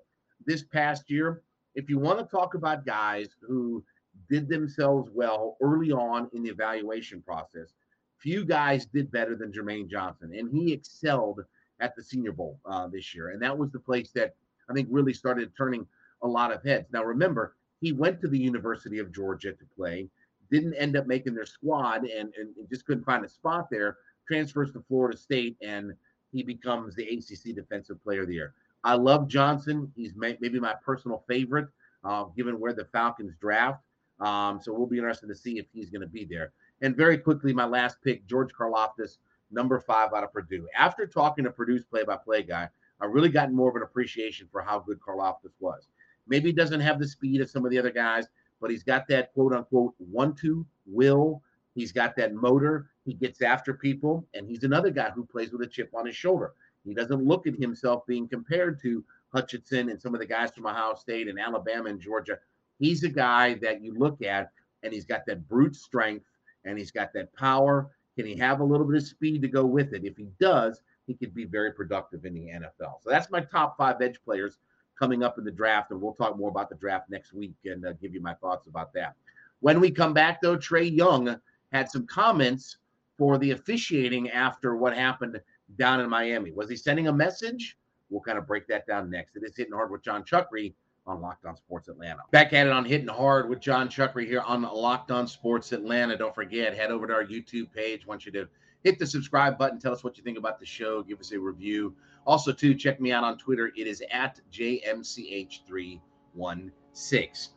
this 0.46 0.62
past 0.62 1.10
year. 1.10 1.42
If 1.74 1.90
you 1.90 1.98
want 1.98 2.18
to 2.20 2.24
talk 2.24 2.54
about 2.54 2.86
guys 2.86 3.28
who 3.40 3.84
did 4.28 4.48
themselves 4.48 5.10
well 5.12 5.56
early 5.60 5.90
on 5.90 6.30
in 6.32 6.42
the 6.42 6.50
evaluation 6.50 7.22
process, 7.22 7.74
few 8.18 8.44
guys 8.44 8.86
did 8.86 9.10
better 9.10 9.34
than 9.34 9.52
Jermaine 9.52 9.88
Johnson, 9.88 10.32
and 10.36 10.50
he 10.50 10.72
excelled 10.72 11.40
at 11.80 11.96
the 11.96 12.02
Senior 12.02 12.32
Bowl 12.32 12.60
uh, 12.66 12.86
this 12.86 13.14
year. 13.14 13.30
And 13.30 13.42
that 13.42 13.56
was 13.56 13.70
the 13.72 13.80
place 13.80 14.10
that 14.14 14.34
I 14.68 14.74
think 14.74 14.88
really 14.90 15.14
started 15.14 15.52
turning 15.56 15.86
a 16.22 16.28
lot 16.28 16.52
of 16.52 16.62
heads. 16.62 16.86
Now, 16.92 17.02
remember, 17.02 17.56
He 17.80 17.92
went 17.92 18.20
to 18.20 18.28
the 18.28 18.38
University 18.38 18.98
of 18.98 19.12
Georgia 19.12 19.52
to 19.52 19.64
play, 19.76 20.08
didn't 20.50 20.74
end 20.74 20.96
up 20.96 21.06
making 21.06 21.34
their 21.34 21.46
squad, 21.46 22.02
and, 22.02 22.32
and, 22.34 22.56
and 22.56 22.68
just 22.68 22.84
couldn't 22.86 23.04
find 23.04 23.24
a 23.24 23.28
spot 23.28 23.68
there. 23.70 23.98
Transfers 24.26 24.72
to 24.72 24.84
Florida 24.86 25.16
State, 25.16 25.56
and 25.62 25.94
he 26.32 26.42
becomes 26.42 26.94
the 26.94 27.04
ACC 27.04 27.54
Defensive 27.54 28.02
Player 28.02 28.22
of 28.22 28.28
the 28.28 28.34
Year. 28.34 28.54
I 28.84 28.94
love 28.94 29.28
Johnson. 29.28 29.92
He's 29.96 30.14
may, 30.14 30.36
maybe 30.40 30.60
my 30.60 30.74
personal 30.84 31.24
favorite, 31.28 31.68
uh, 32.04 32.24
given 32.36 32.58
where 32.60 32.72
the 32.72 32.84
Falcons 32.86 33.34
draft. 33.40 33.82
Um, 34.20 34.60
so 34.62 34.72
we'll 34.72 34.86
be 34.86 34.98
interested 34.98 35.28
to 35.28 35.34
see 35.34 35.58
if 35.58 35.66
he's 35.72 35.90
going 35.90 36.02
to 36.02 36.06
be 36.06 36.24
there. 36.24 36.52
And 36.82 36.96
very 36.96 37.18
quickly, 37.18 37.52
my 37.52 37.64
last 37.64 37.98
pick, 38.02 38.26
George 38.26 38.52
Karlaftis, 38.52 39.18
number 39.50 39.80
five 39.80 40.12
out 40.12 40.24
of 40.24 40.32
Purdue. 40.32 40.66
After 40.78 41.06
talking 41.06 41.44
to 41.44 41.50
Purdue's 41.50 41.84
play-by-play 41.84 42.44
guy, 42.44 42.68
I've 43.00 43.10
really 43.10 43.28
gotten 43.30 43.54
more 43.54 43.70
of 43.70 43.76
an 43.76 43.82
appreciation 43.82 44.48
for 44.52 44.62
how 44.62 44.78
good 44.80 45.00
Karlaftis 45.00 45.54
was. 45.58 45.88
Maybe 46.30 46.48
he 46.48 46.52
doesn't 46.54 46.80
have 46.80 46.98
the 46.98 47.08
speed 47.08 47.40
of 47.40 47.50
some 47.50 47.64
of 47.64 47.70
the 47.70 47.78
other 47.78 47.90
guys, 47.90 48.28
but 48.60 48.70
he's 48.70 48.84
got 48.84 49.06
that 49.08 49.34
quote 49.34 49.52
unquote 49.52 49.94
one 49.98 50.34
two 50.34 50.64
will. 50.86 51.42
He's 51.74 51.92
got 51.92 52.16
that 52.16 52.34
motor. 52.34 52.88
He 53.04 53.14
gets 53.14 53.42
after 53.42 53.74
people, 53.74 54.26
and 54.34 54.46
he's 54.48 54.64
another 54.64 54.90
guy 54.90 55.10
who 55.10 55.24
plays 55.24 55.52
with 55.52 55.62
a 55.62 55.66
chip 55.66 55.90
on 55.94 56.06
his 56.06 56.16
shoulder. 56.16 56.54
He 56.84 56.94
doesn't 56.94 57.24
look 57.24 57.46
at 57.46 57.54
himself 57.54 58.06
being 58.06 58.28
compared 58.28 58.80
to 58.82 59.04
Hutchinson 59.32 59.90
and 59.90 60.00
some 60.00 60.14
of 60.14 60.20
the 60.20 60.26
guys 60.26 60.50
from 60.52 60.66
Ohio 60.66 60.94
State 60.94 61.28
and 61.28 61.38
Alabama 61.38 61.88
and 61.88 62.00
Georgia. 62.00 62.38
He's 62.78 63.04
a 63.04 63.08
guy 63.08 63.54
that 63.54 63.82
you 63.82 63.94
look 63.94 64.22
at, 64.22 64.50
and 64.82 64.92
he's 64.92 65.04
got 65.04 65.26
that 65.26 65.46
brute 65.48 65.76
strength, 65.76 66.26
and 66.64 66.78
he's 66.78 66.90
got 66.90 67.12
that 67.12 67.34
power. 67.34 67.90
Can 68.16 68.26
he 68.26 68.36
have 68.36 68.60
a 68.60 68.64
little 68.64 68.86
bit 68.86 68.96
of 68.96 69.06
speed 69.06 69.42
to 69.42 69.48
go 69.48 69.64
with 69.64 69.92
it? 69.92 70.04
If 70.04 70.16
he 70.16 70.28
does, 70.40 70.80
he 71.06 71.14
could 71.14 71.34
be 71.34 71.44
very 71.44 71.72
productive 71.72 72.24
in 72.24 72.34
the 72.34 72.46
NFL. 72.46 73.02
So 73.02 73.10
that's 73.10 73.30
my 73.30 73.40
top 73.40 73.76
five 73.76 74.00
edge 74.00 74.20
players 74.24 74.58
coming 75.00 75.22
up 75.22 75.38
in 75.38 75.44
the 75.44 75.50
draft, 75.50 75.90
and 75.90 76.00
we'll 76.00 76.12
talk 76.12 76.36
more 76.36 76.50
about 76.50 76.68
the 76.68 76.76
draft 76.76 77.08
next 77.08 77.32
week 77.32 77.54
and 77.64 77.86
uh, 77.86 77.92
give 77.94 78.14
you 78.14 78.20
my 78.20 78.34
thoughts 78.34 78.66
about 78.66 78.92
that. 78.92 79.14
When 79.60 79.80
we 79.80 79.90
come 79.90 80.12
back, 80.12 80.40
though, 80.42 80.56
Trae 80.56 80.94
Young 80.94 81.40
had 81.72 81.90
some 81.90 82.06
comments 82.06 82.76
for 83.16 83.38
the 83.38 83.52
officiating 83.52 84.30
after 84.30 84.76
what 84.76 84.94
happened 84.94 85.40
down 85.76 86.00
in 86.00 86.08
Miami. 86.08 86.52
Was 86.52 86.68
he 86.68 86.76
sending 86.76 87.08
a 87.08 87.12
message? 87.12 87.76
We'll 88.10 88.20
kind 88.20 88.38
of 88.38 88.46
break 88.46 88.66
that 88.68 88.86
down 88.86 89.10
next. 89.10 89.36
It 89.36 89.42
is 89.44 89.56
hitting 89.56 89.72
hard 89.72 89.90
with 89.90 90.02
Jon 90.02 90.22
Chuckery 90.24 90.74
on 91.06 91.20
Locked 91.20 91.46
On 91.46 91.56
Sports 91.56 91.88
Atlanta. 91.88 92.20
Back 92.30 92.52
at 92.52 92.66
it 92.66 92.72
on 92.72 92.84
Hitting 92.84 93.08
Hard 93.08 93.48
with 93.48 93.60
Jon 93.60 93.88
Chuckery 93.88 94.26
here 94.26 94.42
on 94.42 94.62
Locked 94.62 95.10
On 95.10 95.26
Sports 95.26 95.72
Atlanta. 95.72 96.16
Don't 96.16 96.34
forget, 96.34 96.76
head 96.76 96.90
over 96.90 97.06
to 97.06 97.12
our 97.12 97.24
YouTube 97.24 97.72
page. 97.72 98.02
I 98.04 98.08
want 98.08 98.26
you 98.26 98.32
to 98.32 98.48
hit 98.82 98.98
the 98.98 99.06
subscribe 99.06 99.58
button. 99.58 99.78
Tell 99.78 99.92
us 99.92 100.02
what 100.04 100.18
you 100.18 100.24
think 100.24 100.38
about 100.38 100.58
the 100.58 100.66
show. 100.66 101.02
Give 101.02 101.20
us 101.20 101.32
a 101.32 101.38
review. 101.38 101.94
Also, 102.26 102.52
too, 102.52 102.74
check 102.74 103.00
me 103.00 103.12
out 103.12 103.24
on 103.24 103.38
Twitter. 103.38 103.72
It 103.76 103.86
is 103.86 104.02
at 104.10 104.40
JMCH316. 104.52 107.48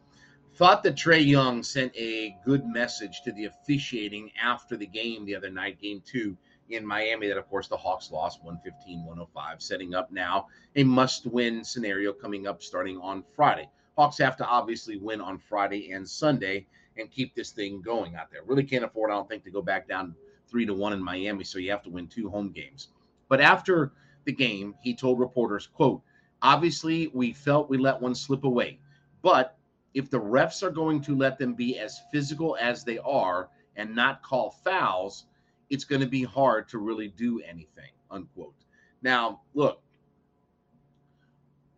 Thought 0.56 0.84
that 0.84 0.96
Trae 0.96 1.25
Young 1.25 1.63
sent 1.63 1.96
a 1.96 2.38
good 2.46 2.63
message 2.65 3.22
to 3.24 3.32
the 3.32 3.46
officiating 3.46 4.32
after 4.42 4.77
the 4.77 4.86
game 4.86 5.25
the 5.25 5.36
other 5.36 5.50
night, 5.50 5.82
game 5.82 6.03
two 6.06 6.38
in 6.70 6.86
Miami, 6.86 7.27
that 7.27 7.38
of 7.38 7.50
course 7.50 7.68
the 7.68 7.77
Hawks 7.77 8.12
lost 8.12 8.44
115 8.44 9.03
105, 9.03 9.62
setting 9.62 9.96
up 9.96 10.12
now 10.12 10.48
a 10.75 10.84
must 10.84 11.25
win 11.25 11.63
scenario 11.63 12.13
coming 12.13 12.48
up 12.48 12.62
starting 12.62 13.00
on 13.00 13.24
Friday. 13.36 13.68
Hawks 13.98 14.18
have 14.20 14.38
to 14.38 14.46
obviously 14.46 14.98
win 14.98 15.22
on 15.22 15.38
Friday 15.38 15.92
and 15.92 16.08
Sunday 16.08 16.68
and 16.98 17.12
keep 17.12 17.36
this 17.36 17.51
thing 17.51 17.82
going 17.82 18.15
out 18.15 18.32
there. 18.32 18.42
Really 18.46 18.63
can't 18.63 18.84
afford, 18.84 19.12
I 19.12 19.15
don't 19.15 19.27
think, 19.27 19.44
to 19.46 19.51
go 19.51 19.62
back 19.62 19.88
down 19.88 20.15
three 20.54 20.68
to 20.68 20.74
one 20.74 20.94
in 20.94 21.04
Miami, 21.04 21.44
so 21.44 21.58
you 21.58 21.72
have 21.72 21.82
to 21.82 21.90
win 21.90 22.08
two 22.08 22.30
home 22.30 22.52
games. 22.52 22.90
But 23.28 23.42
after 23.42 23.94
the 24.26 24.32
game, 24.32 24.76
he 24.84 24.96
told 24.96 25.20
reporters, 25.20 25.66
quote, 25.66 26.04
obviously 26.44 27.08
we 27.08 27.34
felt 27.34 27.72
we 27.72 27.80
let 27.80 28.00
one 28.00 28.14
slip 28.14 28.44
away. 28.44 28.78
But 29.24 29.58
if 29.96 30.12
the 30.12 30.20
refs 30.20 30.62
are 30.62 30.70
going 30.70 31.02
to 31.02 31.18
let 31.18 31.40
them 31.40 31.56
be 31.56 31.80
as 31.80 32.02
physical 32.12 32.56
as 32.62 32.84
they 32.84 33.00
are 33.00 33.50
and 33.78 33.96
not 33.96 34.22
call 34.22 34.52
fouls, 34.64 35.26
it's 35.72 35.86
going 35.86 36.02
to 36.02 36.08
be 36.08 36.24
hard 36.24 36.70
to 36.70 36.78
really 36.78 37.08
do 37.08 37.42
anything, 37.42 37.90
unquote. 38.12 38.54
Now, 39.02 39.42
look, 39.56 39.82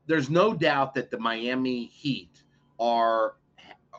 there's 0.05 0.29
no 0.29 0.53
doubt 0.53 0.93
that 0.95 1.09
the 1.11 1.17
Miami 1.17 1.85
Heat 1.85 2.43
are 2.77 3.35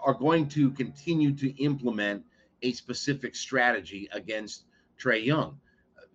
are 0.05 0.15
going 0.15 0.47
to 0.49 0.71
continue 0.73 1.33
to 1.33 1.51
implement 1.63 2.23
a 2.63 2.73
specific 2.73 3.35
strategy 3.35 4.09
against 4.13 4.65
Trae 4.99 5.25
Young. 5.25 5.59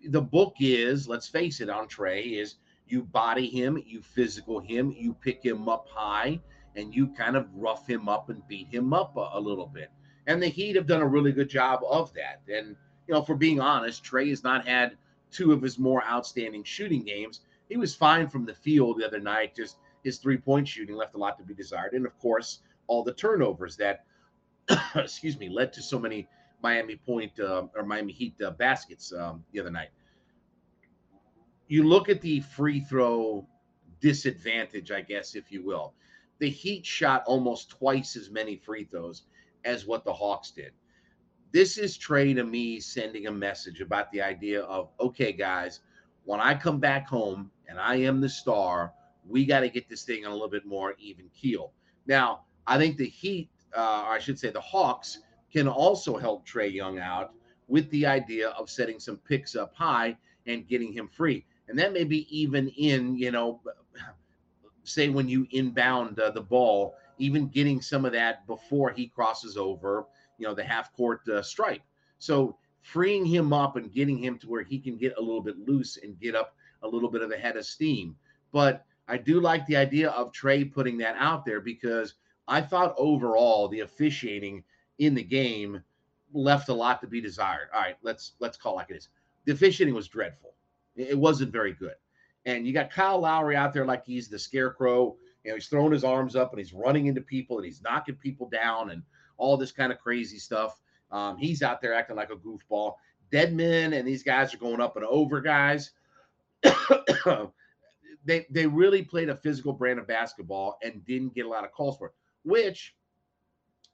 The 0.04 0.20
book 0.20 0.54
is, 0.60 1.08
let's 1.08 1.28
face 1.28 1.60
it, 1.60 1.68
on 1.70 1.86
Trae 1.88 2.40
is 2.40 2.56
you 2.86 3.02
body 3.02 3.48
him, 3.48 3.82
you 3.86 4.02
physical 4.02 4.60
him, 4.60 4.92
you 4.96 5.14
pick 5.14 5.42
him 5.44 5.68
up 5.68 5.86
high, 5.88 6.40
and 6.76 6.94
you 6.94 7.08
kind 7.08 7.36
of 7.36 7.48
rough 7.54 7.86
him 7.86 8.08
up 8.08 8.28
and 8.28 8.46
beat 8.48 8.68
him 8.68 8.92
up 8.92 9.16
a, 9.16 9.30
a 9.34 9.40
little 9.40 9.66
bit. 9.66 9.90
And 10.26 10.42
the 10.42 10.48
Heat 10.48 10.76
have 10.76 10.86
done 10.86 11.02
a 11.02 11.06
really 11.06 11.32
good 11.32 11.48
job 11.48 11.80
of 11.88 12.12
that. 12.14 12.42
And 12.52 12.76
you 13.06 13.14
know, 13.14 13.22
for 13.22 13.34
being 13.34 13.60
honest, 13.60 14.04
Trae 14.04 14.30
has 14.30 14.44
not 14.44 14.66
had 14.66 14.96
two 15.30 15.52
of 15.52 15.62
his 15.62 15.78
more 15.78 16.04
outstanding 16.04 16.64
shooting 16.64 17.02
games. 17.02 17.40
He 17.68 17.76
was 17.76 17.94
fine 17.94 18.28
from 18.28 18.44
the 18.44 18.54
field 18.54 18.98
the 18.98 19.06
other 19.06 19.20
night. 19.20 19.56
Just 19.56 19.78
his 20.04 20.18
three 20.18 20.36
point 20.36 20.68
shooting 20.68 20.96
left 20.96 21.14
a 21.14 21.18
lot 21.18 21.38
to 21.38 21.44
be 21.44 21.54
desired. 21.54 21.92
And 21.94 22.06
of 22.06 22.18
course, 22.18 22.60
all 22.86 23.02
the 23.02 23.14
turnovers 23.14 23.76
that, 23.76 24.04
excuse 24.94 25.38
me, 25.38 25.48
led 25.48 25.72
to 25.72 25.82
so 25.82 25.98
many 25.98 26.28
Miami 26.62 26.96
Point 26.96 27.38
uh, 27.40 27.66
or 27.74 27.84
Miami 27.84 28.12
Heat 28.12 28.40
uh, 28.40 28.50
baskets 28.52 29.12
um, 29.12 29.44
the 29.52 29.60
other 29.60 29.70
night. 29.70 29.88
You 31.68 31.84
look 31.84 32.08
at 32.08 32.20
the 32.20 32.40
free 32.40 32.80
throw 32.80 33.46
disadvantage, 34.00 34.90
I 34.90 35.00
guess, 35.00 35.34
if 35.34 35.50
you 35.50 35.64
will. 35.64 35.94
The 36.38 36.50
Heat 36.50 36.84
shot 36.84 37.22
almost 37.26 37.70
twice 37.70 38.16
as 38.16 38.30
many 38.30 38.56
free 38.56 38.84
throws 38.84 39.22
as 39.64 39.86
what 39.86 40.04
the 40.04 40.12
Hawks 40.12 40.50
did. 40.50 40.72
This 41.52 41.78
is 41.78 41.98
Trae 41.98 42.34
to 42.34 42.44
me 42.44 42.80
sending 42.80 43.26
a 43.26 43.32
message 43.32 43.80
about 43.80 44.10
the 44.10 44.22
idea 44.22 44.62
of, 44.62 44.88
okay, 44.98 45.32
guys, 45.32 45.80
when 46.24 46.40
I 46.40 46.54
come 46.54 46.80
back 46.80 47.06
home 47.06 47.50
and 47.68 47.78
I 47.78 47.96
am 47.96 48.20
the 48.20 48.28
star, 48.28 48.92
we 49.28 49.44
got 49.44 49.60
to 49.60 49.68
get 49.68 49.88
this 49.88 50.04
thing 50.04 50.24
on 50.24 50.32
a 50.32 50.34
little 50.34 50.48
bit 50.48 50.66
more 50.66 50.94
even 50.98 51.28
keel. 51.34 51.72
Now, 52.06 52.44
I 52.66 52.78
think 52.78 52.96
the 52.96 53.08
Heat, 53.08 53.50
uh, 53.76 54.04
I 54.06 54.18
should 54.18 54.38
say 54.38 54.50
the 54.50 54.60
Hawks, 54.60 55.18
can 55.52 55.68
also 55.68 56.16
help 56.16 56.46
Trae 56.46 56.72
Young 56.72 56.98
out 56.98 57.32
with 57.68 57.88
the 57.90 58.06
idea 58.06 58.48
of 58.50 58.70
setting 58.70 58.98
some 58.98 59.18
picks 59.18 59.54
up 59.54 59.74
high 59.74 60.16
and 60.46 60.66
getting 60.66 60.92
him 60.92 61.08
free. 61.08 61.44
And 61.68 61.78
that 61.78 61.92
may 61.92 62.04
be 62.04 62.26
even 62.36 62.68
in, 62.68 63.16
you 63.16 63.30
know, 63.30 63.60
say 64.84 65.08
when 65.08 65.28
you 65.28 65.46
inbound 65.50 66.18
uh, 66.18 66.30
the 66.30 66.40
ball, 66.40 66.94
even 67.18 67.48
getting 67.48 67.80
some 67.80 68.04
of 68.04 68.12
that 68.12 68.46
before 68.46 68.90
he 68.90 69.06
crosses 69.06 69.56
over, 69.56 70.06
you 70.38 70.46
know, 70.46 70.54
the 70.54 70.64
half 70.64 70.92
court 70.94 71.26
uh, 71.28 71.42
stripe. 71.42 71.82
So 72.18 72.56
freeing 72.80 73.24
him 73.24 73.52
up 73.52 73.76
and 73.76 73.92
getting 73.92 74.18
him 74.18 74.38
to 74.38 74.48
where 74.48 74.62
he 74.62 74.78
can 74.78 74.96
get 74.96 75.14
a 75.18 75.20
little 75.20 75.40
bit 75.40 75.58
loose 75.58 75.98
and 76.02 76.18
get 76.18 76.34
up 76.34 76.56
a 76.82 76.88
little 76.88 77.10
bit 77.10 77.22
of 77.22 77.30
a 77.30 77.36
head 77.36 77.56
of 77.56 77.64
steam. 77.64 78.16
But 78.50 78.84
I 79.08 79.18
do 79.18 79.40
like 79.40 79.66
the 79.66 79.76
idea 79.76 80.10
of 80.10 80.32
Trae 80.32 80.72
putting 80.72 80.98
that 80.98 81.16
out 81.18 81.44
there 81.44 81.60
because 81.60 82.14
I 82.48 82.60
thought 82.60 82.94
overall 82.96 83.68
the 83.68 83.80
officiating 83.80 84.64
in 84.98 85.14
the 85.14 85.22
game 85.22 85.82
left 86.32 86.68
a 86.68 86.74
lot 86.74 87.00
to 87.00 87.06
be 87.06 87.20
desired. 87.20 87.68
All 87.74 87.80
right, 87.80 87.96
let's 88.02 88.32
let's 88.40 88.56
call 88.56 88.76
like 88.76 88.90
it 88.90 88.96
is. 88.96 89.08
The 89.44 89.52
officiating 89.52 89.94
was 89.94 90.08
dreadful. 90.08 90.54
It 90.96 91.18
wasn't 91.18 91.52
very 91.52 91.72
good. 91.72 91.94
And 92.44 92.66
you 92.66 92.72
got 92.72 92.90
Kyle 92.90 93.20
Lowry 93.20 93.56
out 93.56 93.72
there 93.72 93.86
like 93.86 94.04
he's 94.04 94.28
the 94.28 94.38
scarecrow. 94.38 95.16
You 95.44 95.50
know, 95.50 95.56
he's 95.56 95.68
throwing 95.68 95.92
his 95.92 96.04
arms 96.04 96.36
up 96.36 96.52
and 96.52 96.58
he's 96.58 96.72
running 96.72 97.06
into 97.06 97.20
people 97.20 97.56
and 97.56 97.64
he's 97.64 97.82
knocking 97.82 98.16
people 98.16 98.48
down 98.48 98.90
and 98.90 99.02
all 99.36 99.56
this 99.56 99.72
kind 99.72 99.92
of 99.92 99.98
crazy 99.98 100.38
stuff. 100.38 100.80
Um, 101.10 101.36
he's 101.36 101.62
out 101.62 101.80
there 101.80 101.94
acting 101.94 102.16
like 102.16 102.30
a 102.30 102.36
goofball. 102.36 102.94
Dedmon 103.32 103.98
and 103.98 104.06
these 104.06 104.22
guys 104.22 104.52
are 104.52 104.58
going 104.58 104.80
up 104.80 104.96
and 104.96 105.04
over 105.04 105.40
guys. 105.40 105.92
they 108.24 108.46
they 108.50 108.66
really 108.66 109.02
played 109.02 109.28
a 109.28 109.36
physical 109.36 109.72
brand 109.72 109.98
of 109.98 110.06
basketball 110.06 110.78
and 110.82 111.04
didn't 111.04 111.34
get 111.34 111.46
a 111.46 111.48
lot 111.48 111.64
of 111.64 111.72
calls 111.72 111.98
for 111.98 112.08
it, 112.08 112.14
which 112.44 112.94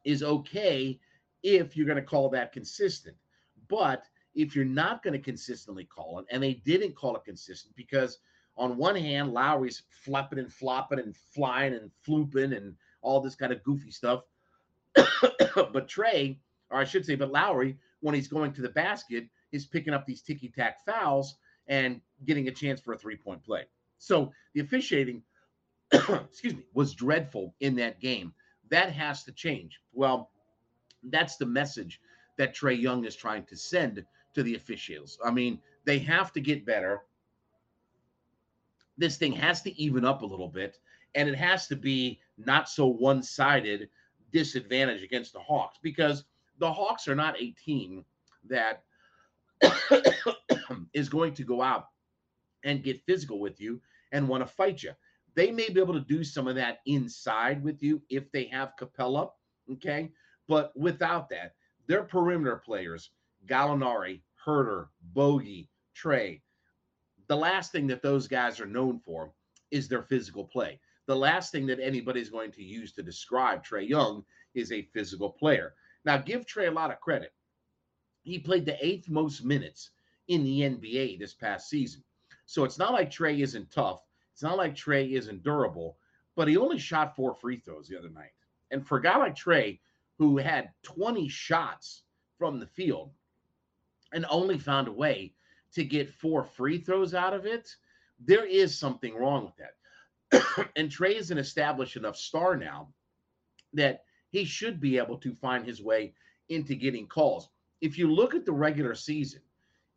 is 0.05 0.23
okay 0.23 0.99
if 1.43 1.77
you're 1.77 1.87
going 1.87 1.97
to 1.97 2.03
call 2.03 2.29
that 2.31 2.53
consistent. 2.53 3.17
But 3.69 4.05
if 4.35 4.55
you're 4.55 4.65
not 4.65 5.03
going 5.03 5.13
to 5.13 5.19
consistently 5.19 5.85
call 5.85 6.19
it, 6.21 6.27
and 6.31 6.43
they 6.43 6.55
didn't 6.55 6.97
call 6.97 7.17
it 7.17 7.25
consistent 7.25 7.75
because 7.77 8.19
on 8.57 8.77
one 8.77 8.97
hand, 8.97 9.33
Lowry's 9.33 9.83
flapping 9.91 10.39
and 10.39 10.53
flopping 10.53 10.99
and 10.99 11.17
flying 11.17 11.75
and 11.75 11.91
flooping 12.07 12.57
and 12.57 12.75
all 13.03 13.21
this 13.21 13.37
kind 13.37 13.53
of 13.53 13.63
goofy 13.63 13.91
stuff. 13.91 14.23
but 14.95 15.89
Trae, 15.89 16.39
or 16.71 16.79
I 16.79 16.85
should 16.85 17.05
say, 17.05 17.15
but 17.15 17.31
Lowry, 17.31 17.77
when 18.01 18.15
he's 18.15 18.29
going 18.29 18.53
to 18.55 18.63
the 18.63 18.69
basket, 18.71 19.29
is 19.53 19.67
picking 19.67 19.95
up 19.95 20.07
these 20.07 20.23
ticky 20.23 20.49
tack 20.49 20.85
fouls 20.85 21.37
and 21.69 22.01
getting 22.25 22.49
a 22.49 22.53
chance 22.53 22.81
for 22.81 22.95
a 22.95 22.99
three 22.99 23.17
point 23.17 23.43
play. 23.45 23.65
So 23.99 24.33
the 24.55 24.61
officiating, 24.61 25.23
excuse 25.93 26.55
me, 26.55 26.65
was 26.75 26.95
dreadful 26.95 27.55
in 27.61 27.75
that 27.77 28.01
game. 28.01 28.33
That 28.71 28.93
has 28.93 29.25
to 29.25 29.33
change. 29.33 29.81
Well, 29.93 30.31
that's 31.05 31.37
the 31.37 31.47
message 31.47 32.01
that 32.37 32.55
Trae 32.55 32.79
Young 32.79 33.05
is 33.05 33.17
trying 33.17 33.45
to 33.45 33.57
send 33.57 34.05
to 34.35 34.43
the 34.43 34.55
officials. 34.55 35.19
I 35.25 35.31
mean, 35.31 35.61
they 35.85 35.99
have 36.01 36.33
to 36.33 36.41
get 36.41 36.67
better. 36.67 37.03
This 38.97 39.17
thing 39.17 39.33
has 39.33 39.63
to 39.63 39.81
even 39.81 40.05
up 40.05 40.23
a 40.23 40.27
little 40.27 40.49
bit, 40.49 40.79
and 41.15 41.29
it 41.29 41.37
has 41.37 41.67
to 41.69 41.77
be 41.77 42.21
not 42.37 42.69
so 42.69 42.87
one 42.87 43.23
sided 43.23 43.89
disadvantage 44.33 45.03
against 45.03 45.33
the 45.33 45.41
Hawks 45.41 45.79
because 45.83 46.25
the 46.59 46.71
Hawks 46.71 47.09
are 47.09 47.15
not 47.15 47.41
a 47.41 47.53
team 47.53 48.05
that 48.49 48.83
is 50.93 51.09
going 51.09 51.35
to 51.35 51.43
go 51.43 51.63
out 51.63 51.89
and 52.65 52.83
get 52.83 53.05
physical 53.07 53.41
with 53.41 53.61
you 53.61 53.81
and 54.13 54.29
want 54.29 54.47
to 54.47 54.53
fight 54.53 54.83
you. 54.83 54.93
They 55.39 55.53
may 55.53 55.69
be 55.69 55.79
able 55.79 55.95
to 55.95 56.01
do 56.01 56.25
some 56.25 56.49
of 56.49 56.57
that 56.57 56.81
inside 56.85 57.63
with 57.63 57.81
you 57.81 58.03
if 58.11 58.29
they 58.33 58.47
have 58.47 58.73
Capela. 58.77 59.31
okay? 59.71 60.11
But 60.49 60.77
without 60.77 61.29
that, 61.29 61.55
their 61.87 62.03
perimeter 62.03 62.57
players, 62.57 63.13
Gallinari, 63.47 64.23
Huerter, 64.45 64.89
Bogi, 65.15 65.69
Trae, 65.97 66.43
the 67.29 67.37
last 67.37 67.71
thing 67.71 67.87
that 67.87 68.03
those 68.03 68.27
guys 68.27 68.59
are 68.59 68.67
known 68.67 68.99
for 68.99 69.33
is 69.71 69.87
their 69.87 70.03
physical 70.03 70.45
play. 70.45 70.81
The 71.07 71.15
last 71.15 71.53
thing 71.53 71.67
that 71.67 71.79
anybody's 71.79 72.31
going 72.31 72.51
to 72.51 72.65
use 72.65 72.93
to 72.95 73.05
describe 73.05 73.65
Trae 73.65 73.89
Young 73.89 74.25
is 74.57 74.73
a 74.73 74.89
physical 74.93 75.31
player. 75.31 75.75
Now, 76.05 76.19
give 76.19 76.47
Trae 76.47 76.67
a 76.67 76.73
lot 76.73 76.91
of 76.91 76.99
credit. 76.99 77.33
He 78.23 78.41
played 78.41 78.67
the 78.67 78.85
eighth 78.85 79.09
most 79.09 79.45
minutes 79.45 79.93
in 80.27 80.43
the 80.43 80.63
NBA 80.63 81.21
this 81.21 81.35
past 81.35 81.69
season. 81.69 82.03
So 82.47 82.65
it's 82.65 82.79
not 82.79 82.93
like 82.93 83.09
Trae 83.09 83.41
isn't 83.41 83.71
tough. 83.71 84.01
It's 84.39 84.45
not 84.45 84.57
like 84.57 84.77
Trae 84.77 85.15
isn't 85.15 85.43
durable, 85.43 85.97
but 86.37 86.47
he 86.47 86.57
only 86.57 86.79
shot 86.79 87.17
four 87.17 87.35
free 87.35 87.57
throws 87.57 87.89
the 87.89 87.99
other 87.99 88.09
night. 88.09 88.31
And 88.71 88.87
for 88.87 88.99
a 88.99 89.03
guy 89.03 89.17
like 89.17 89.35
Trae, 89.35 89.81
who 90.17 90.37
had 90.37 90.71
20 90.85 91.29
shots 91.29 92.05
from 92.39 92.61
the 92.61 92.67
field 92.69 93.11
and 94.13 94.25
only 94.31 94.57
found 94.57 94.87
a 94.87 94.93
way 94.93 95.35
to 95.73 95.83
get 95.83 96.09
four 96.09 96.45
free 96.45 96.79
throws 96.79 97.15
out 97.15 97.35
of 97.35 97.47
it, 97.47 97.75
there 98.21 98.47
is 98.47 98.79
something 98.79 99.17
wrong 99.17 99.47
with 99.47 99.57
that. 99.57 100.71
and 100.77 100.89
Trae 100.89 101.17
is 101.17 101.33
an 101.33 101.39
established 101.39 101.97
enough 101.97 102.17
star 102.17 102.57
now 102.57 102.95
that 103.73 104.05
he 104.31 104.45
should 104.45 104.79
be 104.79 104.99
able 104.99 105.19
to 105.19 105.35
find 105.35 105.67
his 105.67 105.83
way 105.83 106.15
into 106.49 106.77
getting 106.77 107.09
calls. 107.09 107.49
If 107.81 107.99
you 107.99 108.09
look 108.09 108.37
at 108.37 108.47
the 108.47 108.53
regular 108.53 108.95
season, 108.95 109.41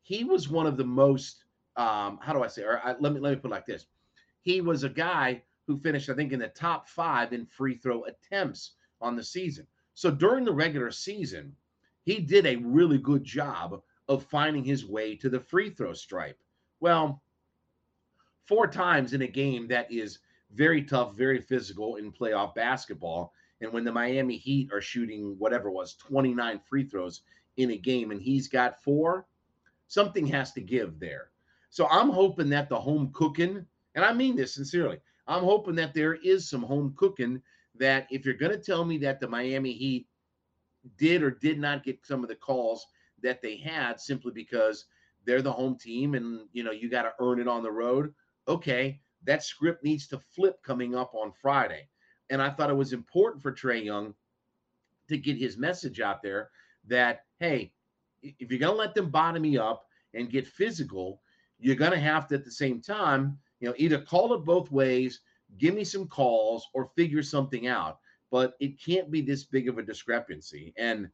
he 0.02 0.24
was 0.24 0.50
one 0.50 0.66
of 0.66 0.78
the 0.78 0.84
most 0.84 1.44
um, 1.76 2.18
how 2.24 2.34
do 2.34 2.44
I 2.44 2.48
say? 2.48 2.64
Or 2.64 2.82
I, 2.84 2.96
let 3.00 3.14
me 3.14 3.20
let 3.20 3.30
me 3.30 3.36
put 3.36 3.50
it 3.50 3.52
like 3.52 3.68
this: 3.68 3.86
he 4.42 4.62
was 4.62 4.84
a 4.84 4.90
guy 4.90 5.42
who 5.68 5.78
finished, 5.78 6.10
I 6.10 6.14
think, 6.14 6.34
in 6.34 6.40
the 6.40 6.48
top 6.50 6.90
five 6.90 7.34
in 7.34 7.46
free 7.46 7.76
throw 7.76 8.04
attempts 8.06 8.74
on 9.00 9.16
the 9.16 9.24
season. 9.24 9.68
So 9.94 10.12
during 10.12 10.46
the 10.46 10.54
regular 10.54 10.92
season, 10.92 11.56
he 12.04 12.20
did 12.20 12.46
a 12.46 12.56
really 12.58 12.98
good 12.98 13.24
job 13.24 13.82
of 14.08 14.26
finding 14.26 14.64
his 14.64 14.86
way 14.86 15.16
to 15.16 15.30
the 15.30 15.40
free 15.40 15.70
throw 15.70 15.94
stripe. 15.94 16.40
Well, 16.80 17.22
four 18.46 18.68
times 18.68 19.14
in 19.14 19.22
a 19.22 19.28
game 19.28 19.68
that 19.68 19.92
is 19.92 20.20
very 20.54 20.84
tough, 20.84 21.16
very 21.16 21.40
physical 21.40 21.96
in 21.96 22.12
playoff 22.12 22.56
basketball. 22.56 23.34
And 23.62 23.72
when 23.72 23.84
the 23.84 23.92
Miami 23.92 24.38
Heat 24.38 24.72
are 24.74 24.82
shooting 24.82 25.36
whatever 25.38 25.70
was 25.70 25.96
29 25.96 26.60
free 26.68 26.84
throws 26.84 27.22
in 27.58 27.72
a 27.72 27.78
game 27.78 28.12
and 28.12 28.22
he's 28.22 28.48
got 28.48 28.82
four, 28.82 29.28
something 29.88 30.26
has 30.28 30.52
to 30.54 30.62
give 30.62 31.00
there. 31.00 31.30
So 31.70 31.88
I'm 31.88 32.10
hoping 32.10 32.50
that 32.50 32.68
the 32.68 32.80
home 32.80 33.12
cooking, 33.14 33.66
and 33.96 34.06
I 34.06 34.14
mean 34.14 34.36
this 34.36 34.54
sincerely, 34.56 35.00
I'm 35.28 35.44
hoping 35.44 35.76
that 35.76 35.94
there 35.94 36.16
is 36.16 36.50
some 36.50 36.64
home 36.64 36.94
cooking 36.98 37.42
that 37.76 38.08
if 38.12 38.26
you're 38.26 38.36
going 38.36 38.52
to 38.52 38.58
tell 38.58 38.86
me 38.86 38.98
that 39.00 39.20
the 39.20 39.28
Miami 39.28 39.74
Heat 39.74 40.08
did 40.98 41.24
or 41.24 41.32
did 41.32 41.60
not 41.60 41.84
get 41.84 42.06
some 42.06 42.24
of 42.24 42.30
the 42.30 42.36
calls 42.36 42.86
that 43.22 43.42
they 43.42 43.58
had 43.58 44.00
simply 44.00 44.32
because 44.32 44.86
they're 45.26 45.42
the 45.42 45.52
home 45.52 45.78
team 45.78 46.16
and 46.16 46.48
you 46.54 46.64
know 46.64 46.72
you 46.72 46.90
got 46.90 47.04
to 47.04 47.14
earn 47.20 47.40
it 47.40 47.48
on 47.48 47.64
the 47.64 47.72
road 47.72 48.14
okay 48.48 49.00
that 49.24 49.44
script 49.44 49.84
needs 49.84 50.08
to 50.08 50.18
flip 50.18 50.62
coming 50.64 50.96
up 50.96 51.14
on 51.14 51.32
friday. 51.42 51.88
And 52.30 52.42
i 52.42 52.50
thought 52.50 52.70
it 52.70 52.76
was 52.76 52.94
important 52.94 53.42
for 53.44 53.52
Trae 53.52 53.84
young 53.84 54.14
to 55.10 55.18
get 55.18 55.38
his 55.38 55.58
message 55.58 56.00
out 56.00 56.22
there 56.24 56.50
that 56.88 57.26
hey 57.40 57.72
if 58.24 58.50
you're 58.52 58.60
going 58.60 58.74
to 58.74 58.80
let 58.80 58.96
them 58.96 59.10
bottom 59.10 59.42
me 59.42 59.58
up 59.58 59.86
and 60.14 60.30
get 60.30 60.48
physical 60.48 61.22
you're 61.60 61.76
going 61.76 61.92
to 61.92 62.00
have 62.00 62.28
to 62.28 62.36
at 62.36 62.46
the 62.46 62.52
same 62.52 62.82
time 62.82 63.38
you 63.62 63.70
know 63.70 63.76
either 63.78 64.00
call 64.00 64.34
it 64.34 64.44
both 64.44 64.70
ways 64.72 65.22
give 65.58 65.74
me 65.74 65.84
some 65.84 66.08
calls 66.08 66.68
or 66.74 66.92
figure 66.98 67.24
something 67.24 67.68
out 67.68 68.00
but 68.30 68.56
it 68.60 68.82
can't 68.82 69.10
be 69.10 69.22
this 69.22 69.46
big 69.46 69.70
of 69.70 69.78
a 69.78 69.84
discrepancy 69.84 70.74
and 70.78 71.10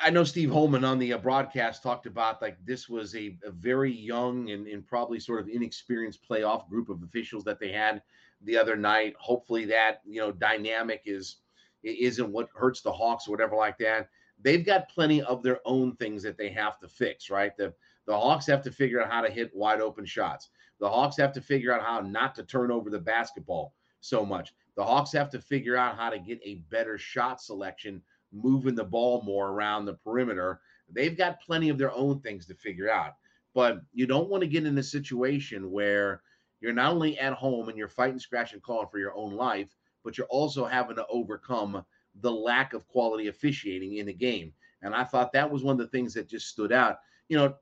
I 0.00 0.10
know 0.10 0.24
Steve 0.24 0.50
Holman 0.50 0.84
on 0.84 0.98
the 0.98 1.12
uh, 1.12 1.18
broadcast 1.18 1.82
talked 1.82 2.06
about 2.06 2.42
like 2.42 2.58
this 2.64 2.88
was 2.88 3.14
a, 3.14 3.38
a 3.44 3.50
very 3.50 3.92
young 3.92 4.50
and, 4.50 4.66
and, 4.66 4.86
probably 4.86 5.20
sort 5.20 5.40
of 5.40 5.48
inexperienced 5.48 6.28
playoff 6.28 6.68
group 6.68 6.88
of 6.88 7.02
officials 7.02 7.44
that 7.44 7.60
they 7.60 7.70
had 7.70 8.02
the 8.42 8.56
other 8.56 8.76
night. 8.76 9.14
Hopefully 9.18 9.64
that 9.66 10.02
you 10.04 10.20
know 10.20 10.32
dynamic 10.32 11.02
is 11.06 11.36
isn't 11.84 12.30
what 12.32 12.48
hurts 12.54 12.80
the 12.80 12.92
Hawks 12.92 13.28
or 13.28 13.30
whatever 13.30 13.56
like 13.56 13.78
that. 13.78 14.08
They've 14.40 14.66
got 14.66 14.88
plenty 14.88 15.22
of 15.22 15.42
their 15.42 15.60
own 15.64 15.94
things 15.96 16.22
that 16.24 16.36
they 16.36 16.48
have 16.50 16.78
to 16.80 16.88
fix, 16.88 17.30
right? 17.30 17.56
The 17.56 17.72
the 18.06 18.16
Hawks 18.16 18.46
have 18.46 18.62
to 18.62 18.70
figure 18.70 19.02
out 19.02 19.10
how 19.10 19.22
to 19.22 19.30
hit 19.30 19.54
wide 19.54 19.80
open 19.80 20.04
shots. 20.04 20.50
The 20.80 20.88
Hawks 20.88 21.16
have 21.16 21.32
to 21.32 21.40
figure 21.40 21.72
out 21.72 21.82
how 21.82 22.00
not 22.00 22.34
to 22.36 22.42
turn 22.42 22.70
over 22.70 22.90
the 22.90 22.98
basketball 22.98 23.74
so 24.00 24.24
much. 24.24 24.54
The 24.76 24.84
Hawks 24.84 25.12
have 25.12 25.30
to 25.30 25.40
figure 25.40 25.76
out 25.76 25.96
how 25.96 26.10
to 26.10 26.18
get 26.18 26.40
a 26.44 26.56
better 26.70 26.98
shot 26.98 27.40
selection 27.40 28.02
moving 28.32 28.74
the 28.74 28.84
ball 28.84 29.22
more 29.22 29.50
around 29.50 29.84
the 29.84 29.94
perimeter. 29.94 30.60
They've 30.90 31.16
got 31.16 31.40
plenty 31.40 31.68
of 31.68 31.78
their 31.78 31.92
own 31.92 32.20
things 32.20 32.46
to 32.46 32.54
figure 32.54 32.90
out. 32.90 33.12
But 33.54 33.82
you 33.92 34.06
don't 34.06 34.28
want 34.28 34.42
to 34.42 34.48
get 34.48 34.66
in 34.66 34.76
a 34.76 34.82
situation 34.82 35.70
where 35.70 36.22
you're 36.60 36.72
not 36.72 36.92
only 36.92 37.18
at 37.18 37.34
home 37.34 37.68
and 37.68 37.78
you're 37.78 37.88
fighting, 37.88 38.18
scratch, 38.18 38.52
and 38.52 38.62
clawing 38.62 38.88
for 38.90 38.98
your 38.98 39.14
own 39.14 39.34
life, 39.34 39.74
but 40.02 40.18
you're 40.18 40.26
also 40.26 40.64
having 40.64 40.96
to 40.96 41.06
overcome 41.08 41.84
the 42.20 42.30
lack 42.30 42.74
of 42.74 42.86
quality 42.88 43.28
officiating 43.28 43.96
in 43.96 44.06
the 44.06 44.12
game. 44.12 44.52
And 44.82 44.94
I 44.94 45.04
thought 45.04 45.32
that 45.32 45.50
was 45.50 45.62
one 45.62 45.72
of 45.72 45.78
the 45.78 45.88
things 45.88 46.12
that 46.14 46.28
just 46.28 46.48
stood 46.48 46.72
out. 46.72 46.98
You 47.28 47.38
know, 47.38 47.54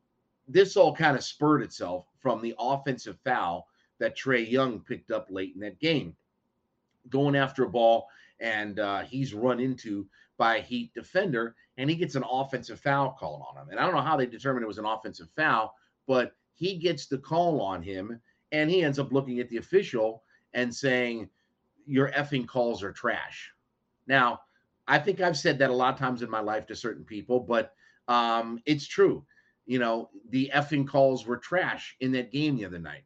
this 0.48 0.76
all 0.76 0.94
kind 0.94 1.16
of 1.16 1.24
spurred 1.24 1.62
itself 1.62 2.06
from 2.20 2.40
the 2.40 2.54
offensive 2.58 3.18
foul 3.24 3.68
that 3.98 4.16
Trae 4.16 4.48
Young 4.48 4.80
picked 4.80 5.10
up 5.10 5.26
late 5.30 5.54
in 5.54 5.60
that 5.60 5.78
game, 5.78 6.16
going 7.08 7.36
after 7.36 7.64
a 7.64 7.68
ball, 7.68 8.08
and 8.40 8.78
uh, 8.80 9.02
he's 9.02 9.34
run 9.34 9.60
into 9.60 10.06
by 10.38 10.56
a 10.56 10.62
Heat 10.62 10.92
defender, 10.94 11.54
and 11.76 11.88
he 11.88 11.96
gets 11.96 12.14
an 12.14 12.24
offensive 12.28 12.80
foul 12.80 13.12
called 13.12 13.44
on 13.48 13.62
him. 13.62 13.68
And 13.70 13.78
I 13.78 13.84
don't 13.84 13.94
know 13.94 14.00
how 14.00 14.16
they 14.16 14.26
determined 14.26 14.64
it 14.64 14.68
was 14.68 14.78
an 14.78 14.84
offensive 14.84 15.28
foul, 15.36 15.74
but 16.06 16.34
he 16.54 16.76
gets 16.76 17.06
the 17.06 17.18
call 17.18 17.60
on 17.60 17.82
him, 17.82 18.20
and 18.50 18.68
he 18.68 18.82
ends 18.82 18.98
up 18.98 19.12
looking 19.12 19.38
at 19.40 19.48
the 19.48 19.58
official 19.58 20.24
and 20.54 20.74
saying, 20.74 21.28
Your 21.86 22.10
effing 22.10 22.46
calls 22.46 22.82
are 22.82 22.92
trash. 22.92 23.52
Now, 24.06 24.40
I 24.88 24.98
think 24.98 25.20
I've 25.20 25.38
said 25.38 25.58
that 25.60 25.70
a 25.70 25.74
lot 25.74 25.94
of 25.94 26.00
times 26.00 26.22
in 26.22 26.30
my 26.30 26.40
life 26.40 26.66
to 26.66 26.76
certain 26.76 27.04
people, 27.04 27.40
but 27.40 27.72
um, 28.08 28.60
it's 28.66 28.86
true. 28.86 29.24
You 29.66 29.78
know, 29.78 30.10
the 30.30 30.50
effing 30.54 30.86
calls 30.86 31.26
were 31.26 31.36
trash 31.36 31.96
in 32.00 32.12
that 32.12 32.32
game 32.32 32.56
the 32.56 32.64
other 32.64 32.78
night. 32.78 33.04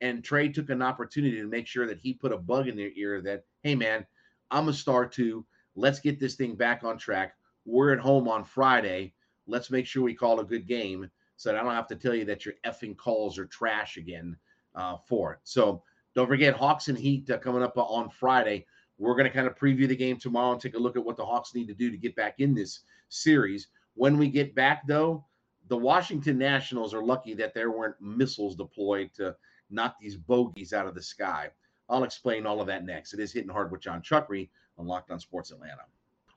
And 0.00 0.22
Trae 0.22 0.52
took 0.52 0.70
an 0.70 0.82
opportunity 0.82 1.36
to 1.36 1.48
make 1.48 1.66
sure 1.66 1.86
that 1.86 1.98
he 1.98 2.14
put 2.14 2.32
a 2.32 2.38
bug 2.38 2.68
in 2.68 2.76
their 2.76 2.92
ear 2.94 3.20
that, 3.22 3.44
hey, 3.62 3.74
man, 3.74 4.06
I'm 4.50 4.68
a 4.68 4.72
star 4.72 5.06
too. 5.06 5.44
Let's 5.74 6.00
get 6.00 6.18
this 6.20 6.34
thing 6.34 6.54
back 6.54 6.84
on 6.84 6.98
track. 6.98 7.34
We're 7.64 7.92
at 7.92 7.98
home 7.98 8.28
on 8.28 8.44
Friday. 8.44 9.12
Let's 9.46 9.70
make 9.70 9.86
sure 9.86 10.02
we 10.02 10.14
call 10.14 10.40
a 10.40 10.44
good 10.44 10.66
game 10.66 11.10
so 11.36 11.50
that 11.50 11.58
I 11.58 11.62
don't 11.62 11.74
have 11.74 11.88
to 11.88 11.96
tell 11.96 12.14
you 12.14 12.24
that 12.26 12.44
your 12.44 12.54
effing 12.64 12.96
calls 12.96 13.38
are 13.38 13.46
trash 13.46 13.96
again 13.96 14.36
uh, 14.74 14.96
for 14.96 15.34
it. 15.34 15.40
So 15.44 15.82
don't 16.14 16.26
forget 16.26 16.54
Hawks 16.54 16.88
and 16.88 16.98
Heat 16.98 17.30
uh, 17.30 17.38
coming 17.38 17.62
up 17.62 17.76
on 17.76 18.10
Friday. 18.10 18.66
We're 18.98 19.14
going 19.14 19.28
to 19.28 19.34
kind 19.34 19.46
of 19.46 19.56
preview 19.56 19.86
the 19.86 19.94
game 19.94 20.18
tomorrow 20.18 20.52
and 20.52 20.60
take 20.60 20.74
a 20.74 20.78
look 20.78 20.96
at 20.96 21.04
what 21.04 21.16
the 21.16 21.24
Hawks 21.24 21.54
need 21.54 21.68
to 21.68 21.74
do 21.74 21.90
to 21.90 21.96
get 21.96 22.16
back 22.16 22.40
in 22.40 22.54
this 22.54 22.80
series. 23.08 23.68
When 23.94 24.18
we 24.18 24.28
get 24.28 24.54
back, 24.54 24.86
though, 24.88 25.24
the 25.68 25.76
Washington 25.76 26.38
Nationals 26.38 26.94
are 26.94 27.02
lucky 27.02 27.34
that 27.34 27.54
there 27.54 27.70
weren't 27.70 28.00
missiles 28.00 28.56
deployed 28.56 29.10
to 29.14 29.36
knock 29.70 29.96
these 30.00 30.16
bogeys 30.16 30.72
out 30.72 30.86
of 30.86 30.94
the 30.94 31.02
sky. 31.02 31.50
I'll 31.88 32.04
explain 32.04 32.46
all 32.46 32.60
of 32.60 32.66
that 32.66 32.84
next. 32.84 33.14
It 33.14 33.20
is 33.20 33.32
hitting 33.32 33.50
hard 33.50 33.70
with 33.70 33.80
Jon 33.80 34.02
Chuckery 34.02 34.48
on 34.78 34.86
Locked 34.86 35.10
On 35.10 35.20
Sports 35.20 35.50
Atlanta. 35.50 35.82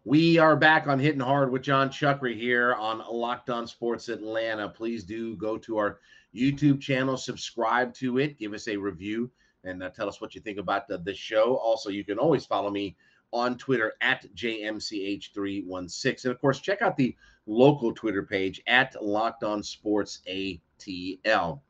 We 0.04 0.39
are 0.39 0.56
back 0.56 0.88
on 0.88 0.98
Hitting 0.98 1.20
Hard 1.20 1.52
with 1.52 1.62
Jon 1.62 1.89
Chuckery 1.89 2.36
here 2.36 2.74
on 2.74 3.04
Locked 3.12 3.52
On 3.52 3.67
Sports 3.67 4.10
Atlanta. 4.10 4.67
Please 4.67 5.04
do 5.04 5.36
go 5.36 5.58
to 5.60 5.78
our 5.78 6.00
YouTube 6.36 6.82
channel, 6.82 7.17
subscribe 7.17 7.94
to 7.96 8.17
it, 8.17 8.39
give 8.39 8.54
us 8.54 8.67
a 8.67 8.76
review, 8.76 9.30
and 9.63 9.84
uh, 9.84 9.89
tell 9.91 10.10
us 10.10 10.20
what 10.20 10.34
you 10.34 10.41
think 10.41 10.58
about 10.58 10.88
the, 10.88 10.98
the 10.98 11.13
show. 11.13 11.56
Also, 11.58 11.89
you 11.89 12.04
can 12.04 12.17
always 12.17 12.46
follow 12.46 12.72
me 12.72 12.98
on 13.32 13.58
Twitter 13.58 13.94
at 14.02 14.26
JMCH316. 14.36 16.26
And 16.26 16.32
of 16.32 16.41
course, 16.41 16.60
check 16.60 16.82
out 16.82 16.98
the 16.98 17.15
local 17.46 17.94
Twitter 17.94 18.24
page 18.24 18.62
at 18.67 18.96
Locked 19.02 19.44
On 19.44 19.63
Sports 19.63 20.22
ATL. 20.30 21.62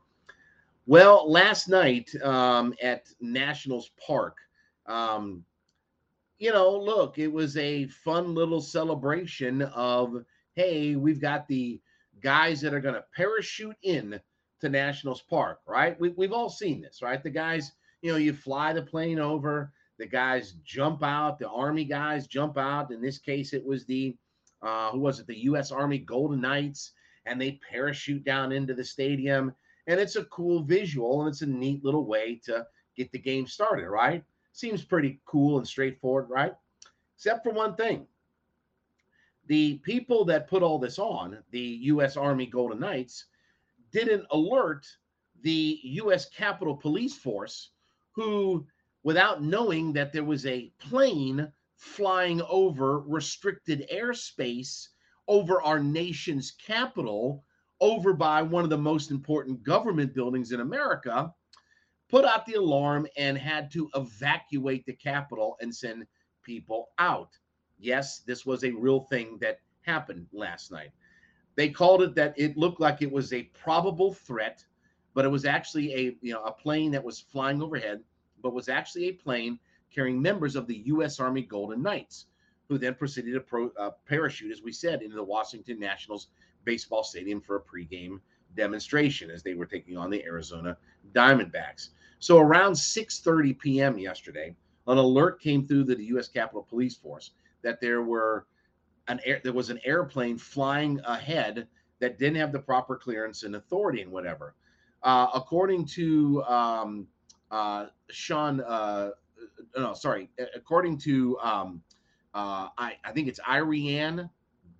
Well, 0.86 1.30
last 1.30 1.68
night 1.68 2.10
um, 2.22 2.74
at 2.82 3.08
Nationals 3.20 3.90
Park, 4.04 4.36
um, 4.86 5.44
you 6.38 6.52
know, 6.52 6.76
look, 6.76 7.18
it 7.18 7.32
was 7.32 7.56
a 7.56 7.86
fun 7.86 8.34
little 8.34 8.60
celebration 8.60 9.62
of, 9.62 10.24
hey, 10.54 10.96
we've 10.96 11.20
got 11.20 11.46
the 11.46 11.80
guys 12.20 12.60
that 12.60 12.74
are 12.74 12.80
going 12.80 12.96
to 12.96 13.04
parachute 13.14 13.76
in 13.82 14.18
to 14.60 14.68
Nationals 14.68 15.22
Park, 15.22 15.60
right? 15.66 15.98
We, 16.00 16.10
we've 16.10 16.32
all 16.32 16.50
seen 16.50 16.80
this, 16.80 17.00
right? 17.00 17.22
The 17.22 17.30
guys, 17.30 17.72
you 18.00 18.10
know, 18.10 18.18
you 18.18 18.32
fly 18.32 18.72
the 18.72 18.82
plane 18.82 19.20
over, 19.20 19.72
the 19.98 20.06
guys 20.06 20.52
jump 20.64 21.02
out, 21.02 21.38
the 21.38 21.48
Army 21.48 21.84
guys 21.84 22.26
jump 22.26 22.58
out. 22.58 22.90
In 22.90 23.00
this 23.00 23.18
case, 23.18 23.52
it 23.52 23.64
was 23.64 23.84
the 23.84 24.16
uh, 24.62 24.90
who 24.90 25.00
was 25.00 25.18
it? 25.18 25.26
The 25.26 25.44
U.S. 25.44 25.72
Army 25.72 25.98
Golden 25.98 26.40
Knights, 26.40 26.92
and 27.26 27.40
they 27.40 27.60
parachute 27.68 28.24
down 28.24 28.52
into 28.52 28.74
the 28.74 28.84
stadium, 28.84 29.52
and 29.86 29.98
it's 29.98 30.16
a 30.16 30.24
cool 30.26 30.62
visual, 30.62 31.20
and 31.20 31.28
it's 31.28 31.42
a 31.42 31.46
neat 31.46 31.84
little 31.84 32.06
way 32.06 32.40
to 32.44 32.66
get 32.96 33.10
the 33.12 33.18
game 33.18 33.46
started. 33.46 33.88
Right? 33.88 34.24
Seems 34.52 34.84
pretty 34.84 35.20
cool 35.26 35.58
and 35.58 35.66
straightforward, 35.66 36.30
right? 36.30 36.54
Except 37.16 37.42
for 37.42 37.52
one 37.52 37.74
thing. 37.74 38.06
The 39.46 39.78
people 39.78 40.24
that 40.26 40.48
put 40.48 40.62
all 40.62 40.78
this 40.78 40.98
on, 40.98 41.38
the 41.50 41.60
U.S. 41.60 42.16
Army 42.16 42.46
Golden 42.46 42.78
Knights, 42.78 43.26
didn't 43.90 44.24
alert 44.30 44.86
the 45.42 45.80
U.S. 45.82 46.28
Capitol 46.28 46.76
Police 46.76 47.16
Force, 47.16 47.70
who 48.12 48.66
without 49.02 49.42
knowing 49.42 49.92
that 49.92 50.12
there 50.12 50.24
was 50.24 50.46
a 50.46 50.72
plane 50.78 51.50
flying 51.76 52.40
over 52.42 53.00
restricted 53.00 53.86
airspace 53.92 54.88
over 55.28 55.62
our 55.62 55.80
nation's 55.80 56.52
capital, 56.52 57.44
over 57.80 58.12
by 58.12 58.42
one 58.42 58.64
of 58.64 58.70
the 58.70 58.78
most 58.78 59.10
important 59.10 59.62
government 59.62 60.14
buildings 60.14 60.52
in 60.52 60.60
America, 60.60 61.32
put 62.08 62.24
out 62.24 62.46
the 62.46 62.54
alarm 62.54 63.06
and 63.16 63.36
had 63.38 63.70
to 63.72 63.88
evacuate 63.94 64.84
the 64.86 64.92
capital 64.92 65.56
and 65.60 65.74
send 65.74 66.06
people 66.42 66.90
out. 66.98 67.30
Yes, 67.78 68.20
this 68.20 68.46
was 68.46 68.62
a 68.64 68.72
real 68.72 69.00
thing 69.00 69.38
that 69.40 69.58
happened 69.82 70.26
last 70.32 70.70
night. 70.70 70.90
They 71.56 71.68
called 71.68 72.02
it 72.02 72.14
that 72.14 72.34
it 72.36 72.56
looked 72.56 72.80
like 72.80 73.02
it 73.02 73.10
was 73.10 73.32
a 73.32 73.44
probable 73.54 74.14
threat, 74.14 74.64
but 75.14 75.24
it 75.24 75.28
was 75.28 75.44
actually 75.44 75.92
a 75.94 76.16
you 76.20 76.32
know 76.32 76.42
a 76.44 76.52
plane 76.52 76.92
that 76.92 77.04
was 77.04 77.20
flying 77.20 77.62
overhead 77.62 78.02
but 78.42 78.52
was 78.52 78.68
actually 78.68 79.08
a 79.08 79.12
plane 79.12 79.58
carrying 79.94 80.20
members 80.20 80.56
of 80.56 80.66
the 80.66 80.78
U.S. 80.86 81.20
Army 81.20 81.42
Golden 81.42 81.82
Knights, 81.82 82.26
who 82.68 82.78
then 82.78 82.94
proceeded 82.94 83.34
to 83.34 83.40
pro, 83.40 83.70
uh, 83.78 83.90
parachute, 84.06 84.52
as 84.52 84.62
we 84.62 84.72
said, 84.72 85.02
into 85.02 85.16
the 85.16 85.24
Washington 85.24 85.78
Nationals 85.78 86.28
baseball 86.64 87.04
stadium 87.04 87.40
for 87.40 87.56
a 87.56 87.60
pregame 87.60 88.20
demonstration 88.56 89.30
as 89.30 89.42
they 89.42 89.54
were 89.54 89.66
taking 89.66 89.96
on 89.96 90.10
the 90.10 90.22
Arizona 90.24 90.76
Diamondbacks. 91.12 91.90
So 92.18 92.38
around 92.38 92.72
6:30 92.72 93.58
p.m. 93.58 93.98
yesterday, 93.98 94.54
an 94.86 94.98
alert 94.98 95.40
came 95.40 95.66
through 95.66 95.84
the 95.84 96.02
U.S. 96.04 96.28
Capitol 96.28 96.62
Police 96.62 96.96
Force 96.96 97.32
that 97.62 97.80
there 97.80 98.02
were 98.02 98.46
an 99.08 99.20
air, 99.24 99.40
there 99.42 99.52
was 99.52 99.70
an 99.70 99.80
airplane 99.84 100.38
flying 100.38 101.00
ahead 101.04 101.66
that 102.00 102.18
didn't 102.18 102.36
have 102.36 102.52
the 102.52 102.58
proper 102.58 102.96
clearance 102.96 103.42
and 103.42 103.56
authority 103.56 104.02
and 104.02 104.10
whatever. 104.10 104.54
Uh, 105.02 105.28
according 105.34 105.84
to 105.84 106.42
um, 106.44 107.06
uh, 107.52 107.86
Sean, 108.10 108.60
uh, 108.62 109.10
no, 109.76 109.92
sorry, 109.92 110.30
according 110.54 110.98
to, 110.98 111.38
um, 111.40 111.82
uh, 112.34 112.68
I, 112.78 112.96
I 113.04 113.12
think 113.12 113.28
it's 113.28 113.40
Irianne 113.40 114.28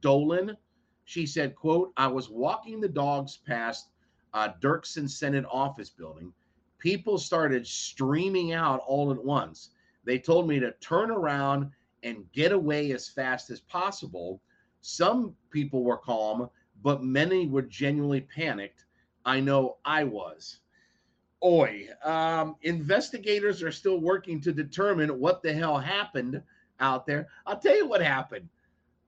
Dolan, 0.00 0.56
she 1.04 1.26
said, 1.26 1.54
quote, 1.54 1.92
I 1.96 2.06
was 2.06 2.30
walking 2.30 2.80
the 2.80 2.88
dogs 2.88 3.38
past 3.46 3.88
uh, 4.32 4.48
Dirksen 4.60 5.08
Senate 5.08 5.44
office 5.50 5.90
building. 5.90 6.32
People 6.78 7.18
started 7.18 7.66
streaming 7.66 8.52
out 8.52 8.80
all 8.86 9.12
at 9.12 9.22
once. 9.22 9.70
They 10.04 10.18
told 10.18 10.48
me 10.48 10.58
to 10.58 10.72
turn 10.80 11.10
around 11.10 11.70
and 12.02 12.24
get 12.32 12.52
away 12.52 12.92
as 12.92 13.08
fast 13.08 13.50
as 13.50 13.60
possible. 13.60 14.40
Some 14.80 15.36
people 15.50 15.84
were 15.84 15.98
calm, 15.98 16.48
but 16.82 17.04
many 17.04 17.46
were 17.46 17.62
genuinely 17.62 18.22
panicked. 18.22 18.86
I 19.24 19.38
know 19.38 19.76
I 19.84 20.04
was. 20.04 20.58
Oi, 21.44 21.88
um, 22.04 22.56
investigators 22.62 23.62
are 23.62 23.72
still 23.72 23.98
working 23.98 24.40
to 24.40 24.52
determine 24.52 25.18
what 25.18 25.42
the 25.42 25.52
hell 25.52 25.78
happened 25.78 26.40
out 26.78 27.06
there. 27.06 27.28
I'll 27.46 27.58
tell 27.58 27.76
you 27.76 27.88
what 27.88 28.00
happened. 28.00 28.48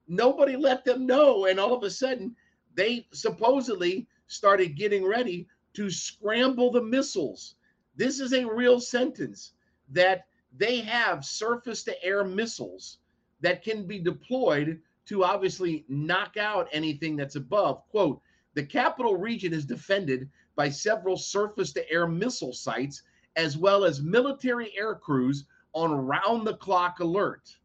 Nobody 0.07 0.57
let 0.57 0.83
them 0.83 1.05
know. 1.05 1.45
And 1.45 1.59
all 1.59 1.73
of 1.73 1.83
a 1.83 1.89
sudden, 1.89 2.35
they 2.73 3.07
supposedly 3.11 4.07
started 4.27 4.75
getting 4.75 5.05
ready 5.05 5.47
to 5.75 5.89
scramble 5.89 6.71
the 6.71 6.81
missiles. 6.81 7.55
This 7.95 8.19
is 8.19 8.33
a 8.33 8.45
real 8.45 8.79
sentence 8.79 9.53
that 9.91 10.25
they 10.57 10.81
have 10.81 11.23
surface 11.23 11.83
to 11.83 12.03
air 12.03 12.23
missiles 12.23 12.99
that 13.41 13.63
can 13.63 13.85
be 13.87 13.99
deployed 13.99 14.81
to 15.05 15.23
obviously 15.23 15.85
knock 15.87 16.35
out 16.37 16.67
anything 16.71 17.15
that's 17.15 17.35
above. 17.35 17.87
Quote, 17.89 18.21
the 18.55 18.63
capital 18.63 19.17
region 19.17 19.53
is 19.53 19.65
defended 19.65 20.29
by 20.55 20.69
several 20.69 21.17
surface 21.17 21.73
to 21.73 21.91
air 21.91 22.07
missile 22.07 22.53
sites, 22.53 23.03
as 23.35 23.57
well 23.57 23.83
as 23.83 24.01
military 24.01 24.71
air 24.77 24.95
crews 24.95 25.45
on 25.73 25.91
round 25.91 26.47
the 26.47 26.55
clock 26.55 26.99
alert. 26.99 27.55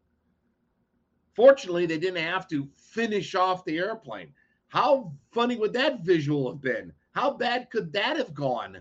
Fortunately, 1.33 1.85
they 1.85 1.97
didn't 1.97 2.23
have 2.23 2.47
to 2.49 2.67
finish 2.75 3.35
off 3.35 3.63
the 3.63 3.77
airplane. 3.77 4.33
How 4.67 5.13
funny 5.31 5.55
would 5.55 5.73
that 5.73 6.01
visual 6.01 6.51
have 6.51 6.61
been? 6.61 6.93
How 7.11 7.31
bad 7.31 7.69
could 7.69 7.91
that 7.93 8.17
have 8.17 8.33
gone? 8.33 8.79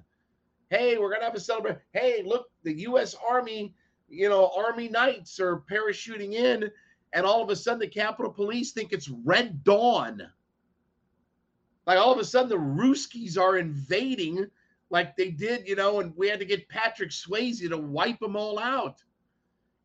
Hey, 0.68 0.98
we're 0.98 1.08
going 1.08 1.20
to 1.20 1.26
have 1.26 1.34
a 1.34 1.40
celebration. 1.40 1.80
Hey, 1.92 2.22
look, 2.24 2.46
the 2.62 2.72
U.S. 2.82 3.16
Army, 3.28 3.74
you 4.08 4.28
know, 4.28 4.52
Army 4.56 4.88
Knights 4.88 5.40
are 5.40 5.64
parachuting 5.70 6.34
in, 6.34 6.70
and 7.12 7.26
all 7.26 7.42
of 7.42 7.50
a 7.50 7.56
sudden 7.56 7.80
the 7.80 7.88
Capitol 7.88 8.32
Police 8.32 8.72
think 8.72 8.92
it's 8.92 9.08
Red 9.08 9.64
Dawn. 9.64 10.22
Like 11.86 11.98
all 11.98 12.12
of 12.12 12.18
a 12.18 12.24
sudden, 12.24 12.48
the 12.48 12.56
Ruskies 12.56 13.38
are 13.38 13.58
invading 13.58 14.46
like 14.90 15.16
they 15.16 15.30
did, 15.30 15.68
you 15.68 15.76
know, 15.76 16.00
and 16.00 16.12
we 16.16 16.28
had 16.28 16.40
to 16.40 16.44
get 16.44 16.68
Patrick 16.68 17.10
Swayze 17.10 17.68
to 17.68 17.78
wipe 17.78 18.18
them 18.18 18.36
all 18.36 18.58
out. 18.58 19.02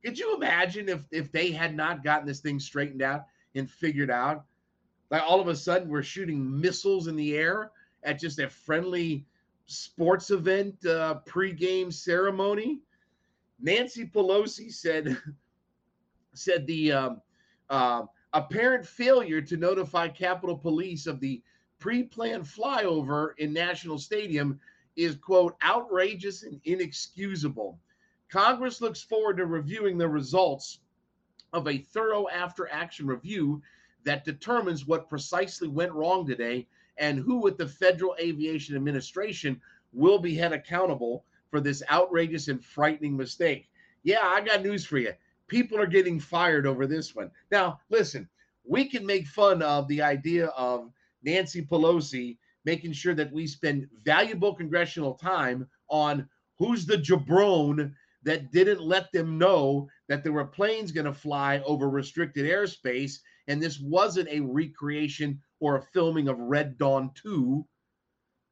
Could 0.03 0.19
you 0.19 0.35
imagine 0.35 0.89
if 0.89 1.03
if 1.11 1.31
they 1.31 1.51
had 1.51 1.75
not 1.75 2.03
gotten 2.03 2.27
this 2.27 2.39
thing 2.39 2.59
straightened 2.59 3.01
out 3.01 3.25
and 3.55 3.69
figured 3.69 4.11
out? 4.11 4.45
Like 5.11 5.23
all 5.23 5.39
of 5.39 5.47
a 5.47 5.55
sudden, 5.55 5.89
we're 5.89 6.03
shooting 6.03 6.59
missiles 6.59 7.07
in 7.07 7.15
the 7.15 7.37
air 7.37 7.71
at 8.03 8.19
just 8.19 8.39
a 8.39 8.49
friendly 8.49 9.25
sports 9.67 10.31
event 10.31 10.85
uh, 10.85 11.19
pregame 11.25 11.91
ceremony. 11.91 12.81
Nancy 13.59 14.05
Pelosi 14.05 14.71
said 14.71 15.17
said 16.33 16.67
the 16.67 16.91
um, 16.91 17.21
uh, 17.69 18.03
apparent 18.33 18.85
failure 18.85 19.41
to 19.41 19.57
notify 19.57 20.07
Capitol 20.07 20.57
Police 20.57 21.07
of 21.07 21.19
the 21.19 21.41
pre-planned 21.79 22.43
flyover 22.43 23.33
in 23.37 23.53
National 23.53 23.97
Stadium 23.97 24.59
is 24.95 25.15
quote 25.15 25.55
outrageous 25.63 26.43
and 26.43 26.59
inexcusable. 26.63 27.79
Congress 28.29 28.81
looks 28.81 29.01
forward 29.01 29.37
to 29.37 29.45
reviewing 29.45 29.97
the 29.97 30.07
results 30.07 30.79
of 31.53 31.67
a 31.67 31.77
thorough 31.77 32.27
after 32.29 32.69
action 32.71 33.07
review 33.07 33.61
that 34.03 34.25
determines 34.25 34.85
what 34.85 35.09
precisely 35.09 35.67
went 35.67 35.91
wrong 35.91 36.25
today 36.25 36.67
and 36.97 37.19
who 37.19 37.37
with 37.37 37.57
the 37.57 37.67
Federal 37.67 38.15
Aviation 38.19 38.75
Administration 38.75 39.59
will 39.93 40.19
be 40.19 40.35
held 40.35 40.53
accountable 40.53 41.25
for 41.49 41.59
this 41.59 41.83
outrageous 41.91 42.47
and 42.47 42.63
frightening 42.63 43.15
mistake. 43.15 43.69
Yeah, 44.03 44.21
I 44.23 44.41
got 44.41 44.63
news 44.63 44.85
for 44.85 44.97
you. 44.97 45.13
People 45.47 45.79
are 45.79 45.87
getting 45.87 46.19
fired 46.19 46.65
over 46.65 46.87
this 46.87 47.15
one. 47.15 47.31
Now, 47.51 47.79
listen, 47.89 48.27
we 48.63 48.85
can 48.85 49.05
make 49.05 49.27
fun 49.27 49.61
of 49.61 49.87
the 49.87 50.01
idea 50.01 50.47
of 50.47 50.91
Nancy 51.25 51.61
Pelosi 51.61 52.37
making 52.65 52.93
sure 52.93 53.13
that 53.13 53.31
we 53.31 53.47
spend 53.47 53.87
valuable 54.03 54.53
congressional 54.53 55.13
time 55.13 55.67
on 55.89 56.27
who's 56.57 56.85
the 56.85 56.97
jabron 56.97 57.93
that 58.23 58.51
didn't 58.51 58.81
let 58.81 59.11
them 59.11 59.37
know 59.37 59.87
that 60.09 60.23
there 60.23 60.33
were 60.33 60.45
planes 60.45 60.91
going 60.91 61.05
to 61.05 61.13
fly 61.13 61.61
over 61.65 61.89
restricted 61.89 62.45
airspace 62.45 63.17
and 63.47 63.61
this 63.61 63.79
wasn't 63.79 64.27
a 64.29 64.39
recreation 64.39 65.39
or 65.59 65.75
a 65.75 65.81
filming 65.93 66.27
of 66.27 66.39
Red 66.39 66.77
Dawn 66.77 67.11
2 67.15 67.65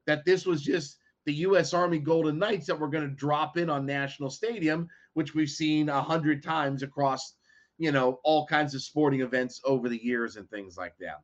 that 0.05 0.25
this 0.25 0.45
was 0.45 0.61
just 0.61 0.97
the 1.25 1.33
US 1.33 1.73
Army 1.73 1.99
Golden 1.99 2.37
Knights 2.37 2.67
that 2.67 2.79
were 2.79 2.89
going 2.89 3.07
to 3.07 3.15
drop 3.15 3.57
in 3.57 3.69
on 3.69 3.85
National 3.85 4.29
Stadium 4.29 4.87
which 5.13 5.33
we've 5.33 5.49
seen 5.49 5.89
a 5.89 6.01
hundred 6.01 6.43
times 6.43 6.83
across 6.83 7.35
you 7.79 7.91
know 7.91 8.19
all 8.23 8.45
kinds 8.45 8.75
of 8.75 8.83
sporting 8.83 9.21
events 9.21 9.59
over 9.65 9.89
the 9.89 10.03
years 10.03 10.35
and 10.35 10.47
things 10.49 10.77
like 10.77 10.93
that. 10.99 11.21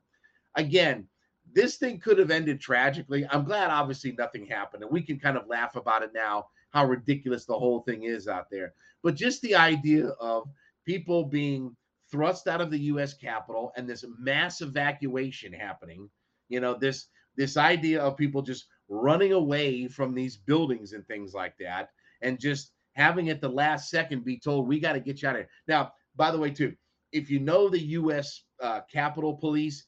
Again 0.55 1.07
this 1.53 1.77
thing 1.77 1.99
could 1.99 2.17
have 2.19 2.31
ended 2.31 2.59
tragically. 2.59 3.25
I'm 3.29 3.43
glad, 3.43 3.69
obviously, 3.69 4.11
nothing 4.13 4.45
happened, 4.45 4.83
and 4.83 4.91
we 4.91 5.01
can 5.01 5.19
kind 5.19 5.37
of 5.37 5.47
laugh 5.47 5.75
about 5.75 6.03
it 6.03 6.11
now, 6.13 6.47
how 6.71 6.85
ridiculous 6.85 7.45
the 7.45 7.57
whole 7.57 7.81
thing 7.81 8.03
is 8.03 8.27
out 8.27 8.49
there. 8.49 8.73
But 9.03 9.15
just 9.15 9.41
the 9.41 9.55
idea 9.55 10.07
of 10.19 10.49
people 10.85 11.23
being 11.23 11.75
thrust 12.11 12.47
out 12.47 12.61
of 12.61 12.71
the 12.71 12.79
U.S. 12.79 13.13
Capitol 13.13 13.71
and 13.75 13.87
this 13.87 14.03
mass 14.17 14.61
evacuation 14.61 15.53
happening, 15.53 16.09
you 16.49 16.59
know, 16.59 16.75
this 16.75 17.07
this 17.35 17.57
idea 17.57 18.01
of 18.01 18.17
people 18.17 18.41
just 18.41 18.65
running 18.89 19.31
away 19.33 19.87
from 19.87 20.13
these 20.13 20.35
buildings 20.35 20.93
and 20.93 21.05
things 21.07 21.33
like 21.33 21.55
that, 21.59 21.89
and 22.21 22.39
just 22.39 22.71
having 22.93 23.29
at 23.29 23.39
the 23.39 23.49
last 23.49 23.89
second 23.89 24.25
be 24.25 24.37
told 24.37 24.67
we 24.67 24.79
got 24.79 24.93
to 24.93 24.99
get 24.99 25.21
you 25.21 25.29
out 25.29 25.35
of 25.35 25.41
here. 25.41 25.49
Now, 25.67 25.93
by 26.15 26.31
the 26.31 26.39
way, 26.39 26.51
too, 26.51 26.75
if 27.11 27.29
you 27.29 27.39
know 27.39 27.69
the 27.69 27.79
U.S. 27.79 28.43
Uh, 28.61 28.81
Capitol 28.91 29.35
Police, 29.35 29.85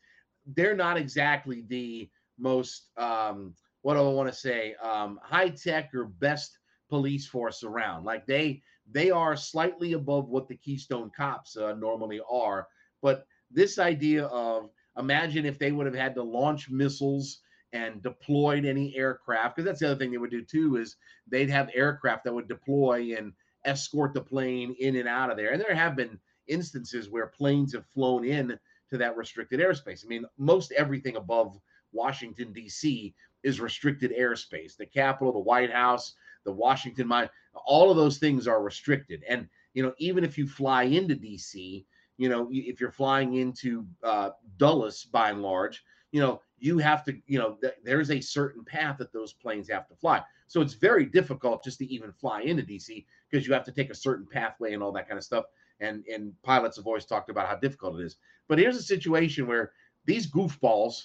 they're 0.56 0.76
not 0.76 0.98
exactly 0.98 1.64
the 1.68 2.10
most 2.38 2.90
um, 2.98 3.54
what 3.82 3.96
do 3.96 4.02
I 4.02 4.14
want 4.14 4.32
to 4.32 4.38
say 4.38 4.76
um, 4.76 5.20
high 5.24 5.50
tech 5.50 5.94
or 5.94 6.06
best 6.06 6.58
police 6.90 7.28
force 7.28 7.64
around. 7.64 8.04
Like 8.04 8.26
they 8.26 8.62
they 8.92 9.12
are 9.12 9.36
slightly 9.36 9.94
above 9.94 10.28
what 10.30 10.48
the 10.48 10.58
Keystone 10.58 11.12
Cops 11.16 11.56
uh, 11.58 11.74
normally 11.74 12.20
are. 12.30 12.68
But 13.02 13.26
this 13.50 13.80
idea 13.80 14.26
of 14.26 14.70
imagine 14.98 15.46
if 15.46 15.58
they 15.58 15.72
would 15.72 15.86
have 15.86 15.96
had 15.96 16.16
to 16.16 16.24
launch 16.24 16.70
missiles 16.70 17.40
and 17.74 18.04
deployed 18.04 18.66
any 18.66 18.96
aircraft, 18.98 19.56
because 19.56 19.66
that's 19.66 19.80
the 19.80 19.88
other 19.88 19.98
thing 19.98 20.12
they 20.12 20.18
would 20.18 20.30
do 20.30 20.44
too, 20.44 20.76
is 20.76 20.98
they'd 21.28 21.50
have 21.50 21.70
aircraft 21.74 22.26
that 22.26 22.34
would 22.34 22.50
deploy 22.50 23.16
and 23.18 23.32
escort 23.64 24.14
the 24.14 24.22
plane 24.22 24.76
in 24.80 24.98
and 24.98 25.08
out 25.08 25.32
of 25.32 25.38
there. 25.38 25.52
And 25.52 25.62
there 25.62 25.74
have 25.74 25.96
been 25.96 26.20
instances 26.48 27.10
where 27.10 27.28
planes 27.28 27.74
have 27.74 27.86
flown 27.94 28.26
in 28.26 28.60
to 28.92 28.98
that 28.98 29.18
restricted 29.18 29.60
airspace. 29.60 30.06
I 30.06 30.08
mean, 30.08 30.26
most 30.38 30.72
everything 30.74 31.16
above 31.16 31.58
Washington, 31.92 32.54
D.C. 32.54 33.14
is 33.44 33.60
restricted 33.60 34.14
airspace. 34.18 34.78
The 34.78 34.86
Capitol, 34.86 35.34
the 35.34 35.40
White 35.40 35.72
House, 35.72 36.14
the 36.46 36.52
Washington 36.52 37.08
Mine, 37.08 37.30
all 37.66 37.90
of 37.90 37.98
those 37.98 38.18
things 38.18 38.48
are 38.48 38.62
restricted. 38.62 39.24
And 39.28 39.48
you 39.74 39.84
know, 39.84 39.94
even 39.98 40.24
if 40.24 40.38
you 40.38 40.48
fly 40.48 40.84
into 40.84 41.16
DC, 41.16 41.86
you 42.18 42.30
know, 42.30 42.48
if 42.52 42.80
you're 42.80 42.92
flying 42.92 43.36
into 43.36 43.86
uh, 44.04 44.32
Dulles 44.58 45.06
by 45.06 45.32
and 45.32 45.42
large, 45.42 45.84
you 46.12 46.20
know, 46.20 46.42
you 46.60 46.78
have 46.78 47.04
to, 47.06 47.16
you 47.26 47.40
know, 47.40 47.58
th- 47.62 47.74
there's 47.84 48.12
a 48.12 48.22
certain 48.22 48.64
path 48.64 48.98
that 49.00 49.14
those 49.14 49.34
planes 49.34 49.70
have 49.70 49.88
to 49.88 49.96
fly. 49.96 50.22
So 50.48 50.62
it's 50.62 50.74
very 50.74 51.06
difficult 51.06 51.64
just 51.64 51.80
to 51.80 51.86
even 51.86 52.12
fly 52.12 52.42
into 52.42 52.64
DC 52.64 53.06
because 53.30 53.48
you 53.48 53.54
have 53.54 53.64
to 53.64 53.72
take 53.72 53.90
a 53.90 53.96
certain 53.96 54.28
pathway 54.30 54.74
and 54.74 54.84
all 54.84 54.92
that 54.92 55.08
kind 55.08 55.18
of 55.18 55.24
stuff. 55.24 55.46
And 55.80 56.06
and 56.06 56.34
pilots 56.44 56.78
have 56.78 56.86
always 56.86 57.06
talked 57.06 57.30
about 57.30 57.48
how 57.48 57.56
difficult 57.56 58.00
it 58.00 58.04
is. 58.04 58.18
But 58.52 58.60
here's 58.60 58.76
a 58.76 58.84
situation 58.84 59.48
where 59.48 59.72
these 60.04 60.30
goofballs 60.30 61.04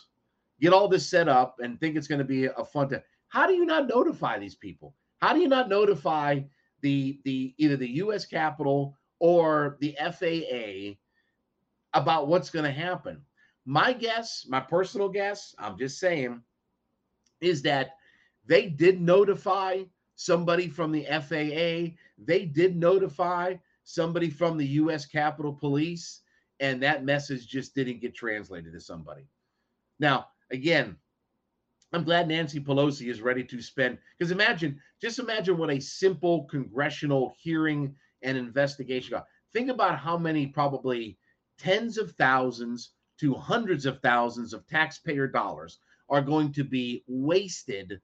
get 0.61 0.72
all 0.72 0.88
this 0.88 1.09
set 1.09 1.28
up 1.28 1.59
and 1.61 1.78
think 1.78 1.94
it's 1.94 2.09
going 2.09 2.18
to 2.18 2.24
be 2.24 2.46
a 2.46 2.64
fun 2.64 2.88
time. 2.88 3.04
How 3.28 3.46
do 3.46 3.52
you 3.52 3.64
not 3.64 3.87
notify 3.87 4.37
these 4.37 4.56
people? 4.56 4.96
How 5.22 5.32
do 5.32 5.38
you 5.38 5.46
not 5.46 5.68
notify 5.68 6.40
the 6.80 7.20
the 7.24 7.54
either 7.56 7.76
the 7.76 7.90
U.S. 8.02 8.26
Capitol 8.26 8.96
or 9.20 9.78
the 9.80 9.96
FAA 9.96 10.98
about 11.96 12.26
what's 12.26 12.50
going 12.50 12.64
to 12.64 12.72
happen? 12.72 13.22
My 13.64 13.92
guess, 13.92 14.44
my 14.48 14.59
personal 14.59 15.09
guess, 15.09 15.54
I'm 15.56 15.78
just 15.78 16.00
saying, 16.00 16.42
is 17.40 17.62
that 17.62 17.90
they 18.44 18.66
did 18.66 19.00
notify 19.00 19.85
somebody 20.16 20.66
from 20.66 20.90
the 20.90 21.04
FAA. 21.04 21.94
They 22.18 22.44
did 22.44 22.74
notify 22.74 23.54
somebody 23.85 24.30
from 24.30 24.59
the 24.59 24.66
U.S. 24.82 25.06
Capitol 25.06 25.52
Police, 25.52 26.22
and 26.61 26.83
that 26.83 27.05
message 27.05 27.47
just 27.47 27.75
didn't 27.75 28.01
get 28.01 28.14
translated 28.14 28.73
to 28.73 28.81
somebody. 28.81 29.27
Now, 29.99 30.29
again, 30.51 30.97
I'm 31.92 32.05
glad 32.05 32.29
Nancy 32.29 32.61
Pelosi 32.61 33.09
is 33.09 33.21
ready 33.21 33.45
to 33.45 33.62
spend 33.62 33.99
because 34.19 34.31
imagine, 34.31 34.81
just 35.01 35.19
imagine 35.19 35.57
what 35.57 35.71
a 35.71 35.81
simple 35.81 36.45
congressional 36.45 37.35
hearing 37.38 37.95
and 38.23 38.37
investigation 38.37 39.12
got. 39.12 39.27
Think 39.53 39.71
about 39.71 39.99
how 39.99 40.19
many 40.19 40.47
probably 40.47 41.19
tens 41.59 41.97
of 41.97 42.12
thousands 42.12 42.90
to 43.21 43.35
hundreds 43.35 43.87
of 43.87 44.01
thousands 44.01 44.53
of 44.53 44.66
taxpayer 44.66 45.27
dollars 45.27 45.79
are 46.09 46.21
going 46.21 46.53
to 46.53 46.64
be 46.64 47.03
wasted 47.07 48.01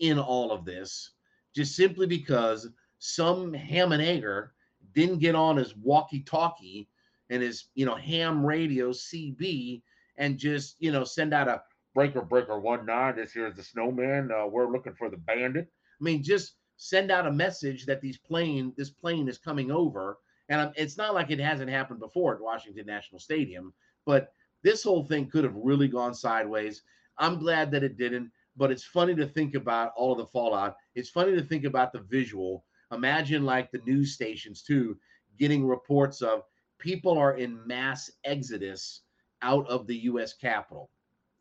in 0.00 0.18
all 0.18 0.50
of 0.50 0.64
this 0.64 1.10
just 1.54 1.76
simply 1.76 2.06
because 2.06 2.68
some 2.98 3.52
ham 3.52 3.92
and 3.92 4.02
egger 4.02 4.52
didn't 4.94 5.18
get 5.18 5.34
on 5.34 5.56
his 5.56 5.76
walkie-talkie 5.76 6.88
and 7.30 7.42
his 7.42 7.68
you 7.74 7.86
know 7.86 7.94
ham 7.94 8.44
radio 8.44 8.90
CB 8.90 9.82
and 10.16 10.38
just 10.38 10.76
you 10.78 10.92
know 10.92 11.04
send 11.04 11.34
out 11.34 11.48
a 11.48 11.62
breaker 11.94 12.22
breaker 12.22 12.58
one 12.58 12.86
nine. 12.86 13.16
This 13.16 13.32
here 13.32 13.46
is 13.46 13.54
the 13.56 13.62
snowman. 13.62 14.30
Uh, 14.30 14.46
we're 14.46 14.70
looking 14.70 14.94
for 14.94 15.10
the 15.10 15.16
bandit. 15.16 15.68
I 16.00 16.04
mean, 16.04 16.22
just 16.22 16.56
send 16.76 17.10
out 17.10 17.26
a 17.26 17.32
message 17.32 17.86
that 17.86 18.00
these 18.00 18.18
plane 18.18 18.72
this 18.76 18.90
plane 18.90 19.28
is 19.28 19.38
coming 19.38 19.70
over. 19.70 20.18
And 20.50 20.72
it's 20.76 20.98
not 20.98 21.14
like 21.14 21.30
it 21.30 21.38
hasn't 21.38 21.70
happened 21.70 22.00
before 22.00 22.34
at 22.34 22.40
Washington 22.40 22.84
National 22.84 23.18
Stadium, 23.18 23.72
but 24.04 24.30
this 24.62 24.82
whole 24.82 25.04
thing 25.04 25.30
could 25.30 25.44
have 25.44 25.54
really 25.54 25.88
gone 25.88 26.14
sideways. 26.14 26.82
I'm 27.18 27.38
glad 27.38 27.70
that 27.70 27.82
it 27.82 27.96
didn't, 27.96 28.30
but 28.56 28.70
it's 28.70 28.84
funny 28.84 29.14
to 29.14 29.26
think 29.26 29.54
about 29.54 29.92
all 29.96 30.12
of 30.12 30.18
the 30.18 30.26
fallout. 30.26 30.76
It's 30.94 31.08
funny 31.08 31.34
to 31.34 31.42
think 31.42 31.64
about 31.64 31.92
the 31.92 32.00
visual. 32.00 32.64
Imagine 32.92 33.44
like 33.44 33.70
the 33.70 33.80
news 33.86 34.12
stations 34.12 34.62
too, 34.62 34.98
getting 35.38 35.66
reports 35.66 36.20
of 36.20 36.42
people 36.78 37.18
are 37.18 37.36
in 37.36 37.66
mass 37.66 38.10
exodus 38.24 39.02
out 39.42 39.66
of 39.68 39.86
the 39.86 39.96
U.S. 39.96 40.32
Capitol 40.32 40.90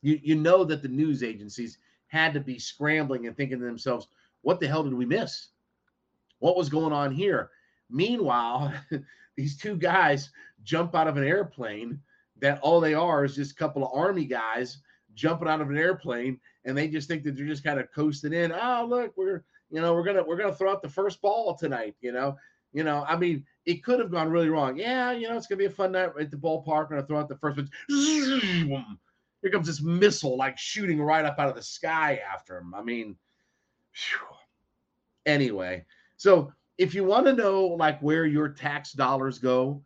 you 0.04 0.20
you 0.22 0.36
know 0.36 0.64
that 0.64 0.84
the 0.84 0.88
news 0.88 1.24
agencies 1.24 1.80
had 2.08 2.34
to 2.36 2.40
be 2.40 2.60
scrambling 2.60 3.26
and 3.26 3.36
thinking 3.36 3.58
to 3.58 3.66
themselves, 3.66 4.08
what 4.44 4.60
the 4.60 4.68
hell 4.68 4.84
did 4.84 4.94
we 4.94 5.06
miss? 5.06 5.48
What 6.38 6.56
was 6.56 6.70
going 6.70 6.94
on 6.94 7.12
here? 7.12 7.50
Meanwhile, 7.90 8.72
these 9.36 9.58
two 9.58 9.76
guys 9.78 10.30
jump 10.64 10.94
out 10.94 11.08
of 11.08 11.18
an 11.18 11.24
airplane 11.24 12.00
that 12.40 12.60
all 12.62 12.80
they 12.80 12.94
are 12.94 13.26
is 13.26 13.36
just 13.36 13.54
a 13.54 13.56
couple 13.56 13.84
of 13.84 13.98
army 13.98 14.26
guys 14.26 14.80
jumping 15.16 15.48
out 15.48 15.62
of 15.62 15.70
an 15.70 15.78
airplane 15.78 16.40
and 16.66 16.78
they 16.78 16.88
just 16.88 17.08
think 17.08 17.24
that 17.24 17.36
they're 17.36 17.46
just 17.46 17.64
kind 17.64 17.80
of 17.80 17.92
coasting 17.92 18.34
in. 18.34 18.52
Oh, 18.52 18.86
look, 18.88 19.14
we're 19.16 19.44
you 19.72 19.82
know, 19.82 19.94
we're 19.94 20.04
gonna 20.04 20.24
we're 20.24 20.38
gonna 20.38 20.54
throw 20.54 20.72
out 20.72 20.82
the 20.84 20.90
first 20.90 21.22
ball 21.22 21.56
tonight, 21.56 21.96
you 22.02 22.12
know. 22.12 22.36
You 22.74 22.84
know, 22.84 23.06
I 23.08 23.16
mean, 23.16 23.46
it 23.66 23.84
could 23.84 24.00
have 24.00 24.12
gone 24.12 24.30
really 24.30 24.50
wrong. 24.50 24.78
Yeah, 24.78 25.12
you 25.12 25.30
know, 25.30 25.38
it's 25.38 25.48
gonna 25.48 25.60
be 25.60 25.66
a 25.66 25.70
fun 25.70 25.92
night 25.94 26.10
at 26.20 26.32
the 26.32 26.38
ballpark. 26.38 26.90
We're 26.90 26.96
gonna 26.96 27.06
throw 27.06 27.20
out 27.20 27.30
the 27.30 27.38
first 27.38 27.58
pitch. 27.58 27.68
here 27.88 29.52
comes 29.52 29.68
this 29.68 29.82
missile 29.82 30.38
like 30.38 30.58
shooting 30.58 31.02
right 31.02 31.26
up 31.26 31.38
out 31.38 31.50
of 31.50 31.56
the 31.56 31.62
sky 31.62 32.20
after 32.34 32.58
him. 32.58 32.74
I 32.74 32.82
mean, 32.82 33.16
whew. 33.94 34.38
anyway, 35.26 35.86
so 36.18 36.52
if 36.78 36.96
you 36.96 37.04
want 37.04 37.28
to 37.28 37.34
know 37.34 37.66
like 37.66 38.02
where 38.02 38.26
your 38.26 38.50
tax 38.50 38.94
dollars 38.94 39.38
go, 39.38 39.84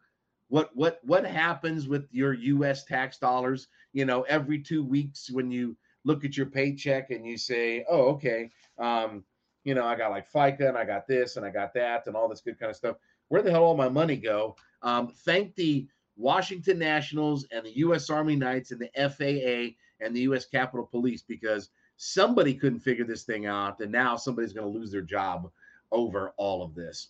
what 0.48 0.74
what 0.76 1.00
what 1.04 1.26
happens 1.26 1.88
with 1.88 2.08
your 2.12 2.34
US 2.34 2.86
tax 2.86 3.18
dollars, 3.18 3.68
you 3.92 4.06
know, 4.06 4.22
every 4.24 4.60
2 4.60 4.84
weeks 4.84 5.30
when 5.30 5.52
you 5.52 5.76
look 6.06 6.24
at 6.24 6.38
your 6.38 6.46
paycheck 6.46 7.12
and 7.12 7.26
you 7.26 7.38
say, 7.38 7.84
"Oh, 7.90 8.08
okay, 8.14 8.50
um, 8.78 9.26
you 9.68 9.76
know, 9.76 9.86
I 9.86 9.98
got 9.98 10.12
like 10.12 10.32
FICA 10.32 10.70
and 10.70 10.78
I 10.78 10.86
got 10.86 11.08
this 11.08 11.36
and 11.36 11.46
I 11.46 11.50
got 11.50 11.74
that 11.74 12.08
and 12.08 12.16
all 12.16 12.30
this 12.30 12.40
good 12.40 12.58
kind 12.58 12.70
of 12.70 12.78
stuff. 12.78 12.96
Where 13.28 13.42
the 13.42 13.52
hell 13.52 13.66
all 13.66 13.76
my 13.76 13.90
money 13.90 14.16
go?" 14.16 14.56
Um, 14.82 15.10
thank 15.10 15.54
the 15.56 15.88
Washington 16.16 16.80
Nationals 16.80 17.46
and 17.52 17.66
the 17.66 17.78
U.S. 17.80 18.10
Army 18.10 18.38
Knights 18.38 18.72
and 18.72 18.80
the 18.80 18.90
FAA 18.96 19.76
and 20.04 20.16
the 20.16 20.22
U.S. 20.22 20.46
Capitol 20.46 20.86
Police 20.86 21.22
because 21.22 21.70
somebody 21.98 22.54
couldn't 22.54 22.80
figure 22.80 23.04
this 23.04 23.24
thing 23.24 23.46
out. 23.46 23.82
And 23.82 23.92
now 23.92 24.16
somebody's 24.16 24.54
going 24.54 24.72
to 24.72 24.80
lose 24.80 24.90
their 24.90 25.02
job 25.02 25.52
over 25.92 26.34
all 26.38 26.64
of 26.64 26.74
this. 26.74 27.10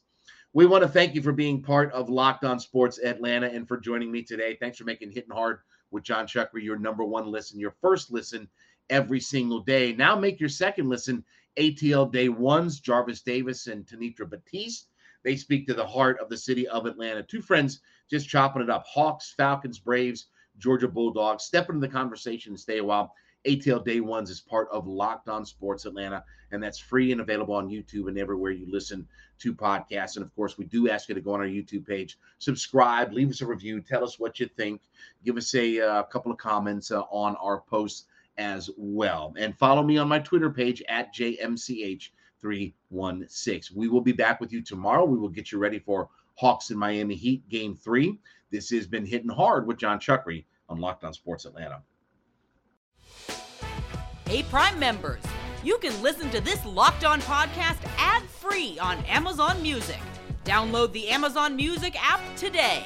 We 0.54 0.66
want 0.66 0.82
to 0.82 0.90
thank 0.90 1.14
you 1.14 1.22
for 1.22 1.34
being 1.34 1.62
part 1.62 1.92
of 1.92 2.10
Locked 2.10 2.44
On 2.44 2.60
Sports 2.60 2.98
Atlanta 2.98 3.48
and 3.48 3.68
for 3.68 3.78
joining 3.78 4.12
me 4.12 4.24
today. 4.24 4.58
Thanks 4.60 4.80
for 4.80 4.86
making 4.86 5.12
Hitting 5.12 5.30
Hard 5.30 5.60
with 5.92 6.04
Jon 6.04 6.26
Chuckery 6.26 6.64
your 6.64 6.80
number 6.80 7.04
one 7.04 7.28
listen, 7.28 7.60
your 7.60 7.76
first 7.82 8.12
listen 8.12 8.48
every 8.90 9.20
single 9.20 9.60
day. 9.60 9.94
Now 9.94 10.18
make 10.18 10.40
your 10.40 10.50
second 10.50 10.90
listen 10.90 11.24
ATL 11.58 12.12
Day 12.12 12.30
Ones, 12.30 12.80
Jarvis 12.80 13.22
Davis 13.22 13.68
and 13.68 13.86
Tanitra 13.86 14.30
Batiste. 14.30 14.88
They 15.24 15.36
speak 15.36 15.68
to 15.68 15.74
the 15.74 15.86
heart 15.86 16.20
of 16.20 16.30
the 16.30 16.38
city 16.38 16.68
of 16.68 16.86
Atlanta. 16.86 17.24
Two 17.24 17.42
friends 17.42 17.82
just 18.10 18.30
chopping 18.30 18.62
it 18.62 18.70
up. 18.70 18.86
Hawks, 18.86 19.34
Falcons, 19.36 19.80
Braves, 19.80 20.28
Georgia 20.58 20.88
Bulldogs. 20.88 21.44
Step 21.44 21.70
into 21.70 21.86
the 21.86 21.92
conversation 21.92 22.52
and 22.52 22.60
stay 22.60 22.78
a 22.78 22.84
while. 22.84 23.14
ATL 23.46 23.84
Day 23.84 24.00
Ones 24.00 24.30
is 24.30 24.42
part 24.42 24.68
of 24.72 24.88
Locked 24.88 25.30
On 25.30 25.46
Sports 25.46 25.86
Atlanta, 25.86 26.24
and 26.52 26.62
that's 26.62 26.80
free 26.80 27.12
and 27.12 27.22
available 27.22 27.54
on 27.54 27.70
YouTube 27.70 28.08
and 28.08 28.18
everywhere 28.18 28.52
you 28.52 28.66
listen 28.70 29.08
to 29.40 29.54
podcasts. 29.54 30.16
And 30.16 30.26
of 30.26 30.36
course, 30.36 30.58
we 30.58 30.66
do 30.66 30.90
ask 30.90 31.08
you 31.08 31.16
to 31.16 31.22
go 31.22 31.34
on 31.34 31.40
our 31.40 31.46
YouTube 31.46 31.88
page, 31.88 32.18
subscribe, 32.40 33.14
leave 33.14 33.30
us 33.30 33.42
a 33.42 33.46
review, 33.46 33.80
tell 33.80 34.04
us 34.04 34.20
what 34.20 34.40
you 34.40 34.48
think, 34.48 34.82
give 35.24 35.38
us 35.38 35.54
a, 35.56 35.80
uh, 35.80 36.04
couple 36.04 36.32
of 36.32 36.38
comments 36.38 36.92
uh, 36.92 37.02
on 37.04 37.36
our 37.38 37.62
posts 37.62 38.06
as 38.38 38.70
well. 38.78 39.34
And 39.38 39.58
follow 39.58 39.84
me 39.84 39.98
on 39.98 40.08
my 40.08 40.20
Twitter 40.20 40.50
page 40.50 40.82
at 40.88 41.14
JMCH316. 41.14 43.76
We 43.76 43.88
will 43.88 44.02
be 44.02 44.12
back 44.12 44.40
with 44.40 44.52
you 44.52 44.62
tomorrow. 44.62 45.06
We 45.06 45.18
will 45.18 45.30
get 45.30 45.52
you 45.52 45.60
ready 45.60 45.80
for 45.80 46.10
Hawks 46.36 46.70
and 46.70 46.80
Miami 46.80 47.16
Heat 47.16 47.48
game 47.50 47.76
three. 47.76 48.20
This 48.52 48.70
has 48.70 48.88
been 48.88 49.06
hitting 49.06 49.30
hard 49.30 49.68
with 49.68 49.78
Jon 49.78 50.00
Chuckery 50.00 50.46
on 50.70 50.80
Locked 50.80 51.04
On 51.04 51.14
Sports 51.14 51.46
Atlanta. 51.46 51.82
Hey, 54.26 54.44
Prime 54.44 54.78
members, 54.78 55.24
you 55.64 55.78
can 55.80 56.02
listen 56.02 56.30
to 56.32 56.42
this 56.42 56.64
Locked 56.66 57.06
On 57.06 57.22
podcast 57.22 57.80
ad 57.98 58.24
free 58.24 58.78
on 58.80 58.98
Amazon 59.06 59.62
Music. 59.62 60.00
Download 60.44 60.92
the 60.94 61.10
Amazon 61.10 61.56
Music 61.56 61.96
app 62.02 62.22
today. 62.36 62.86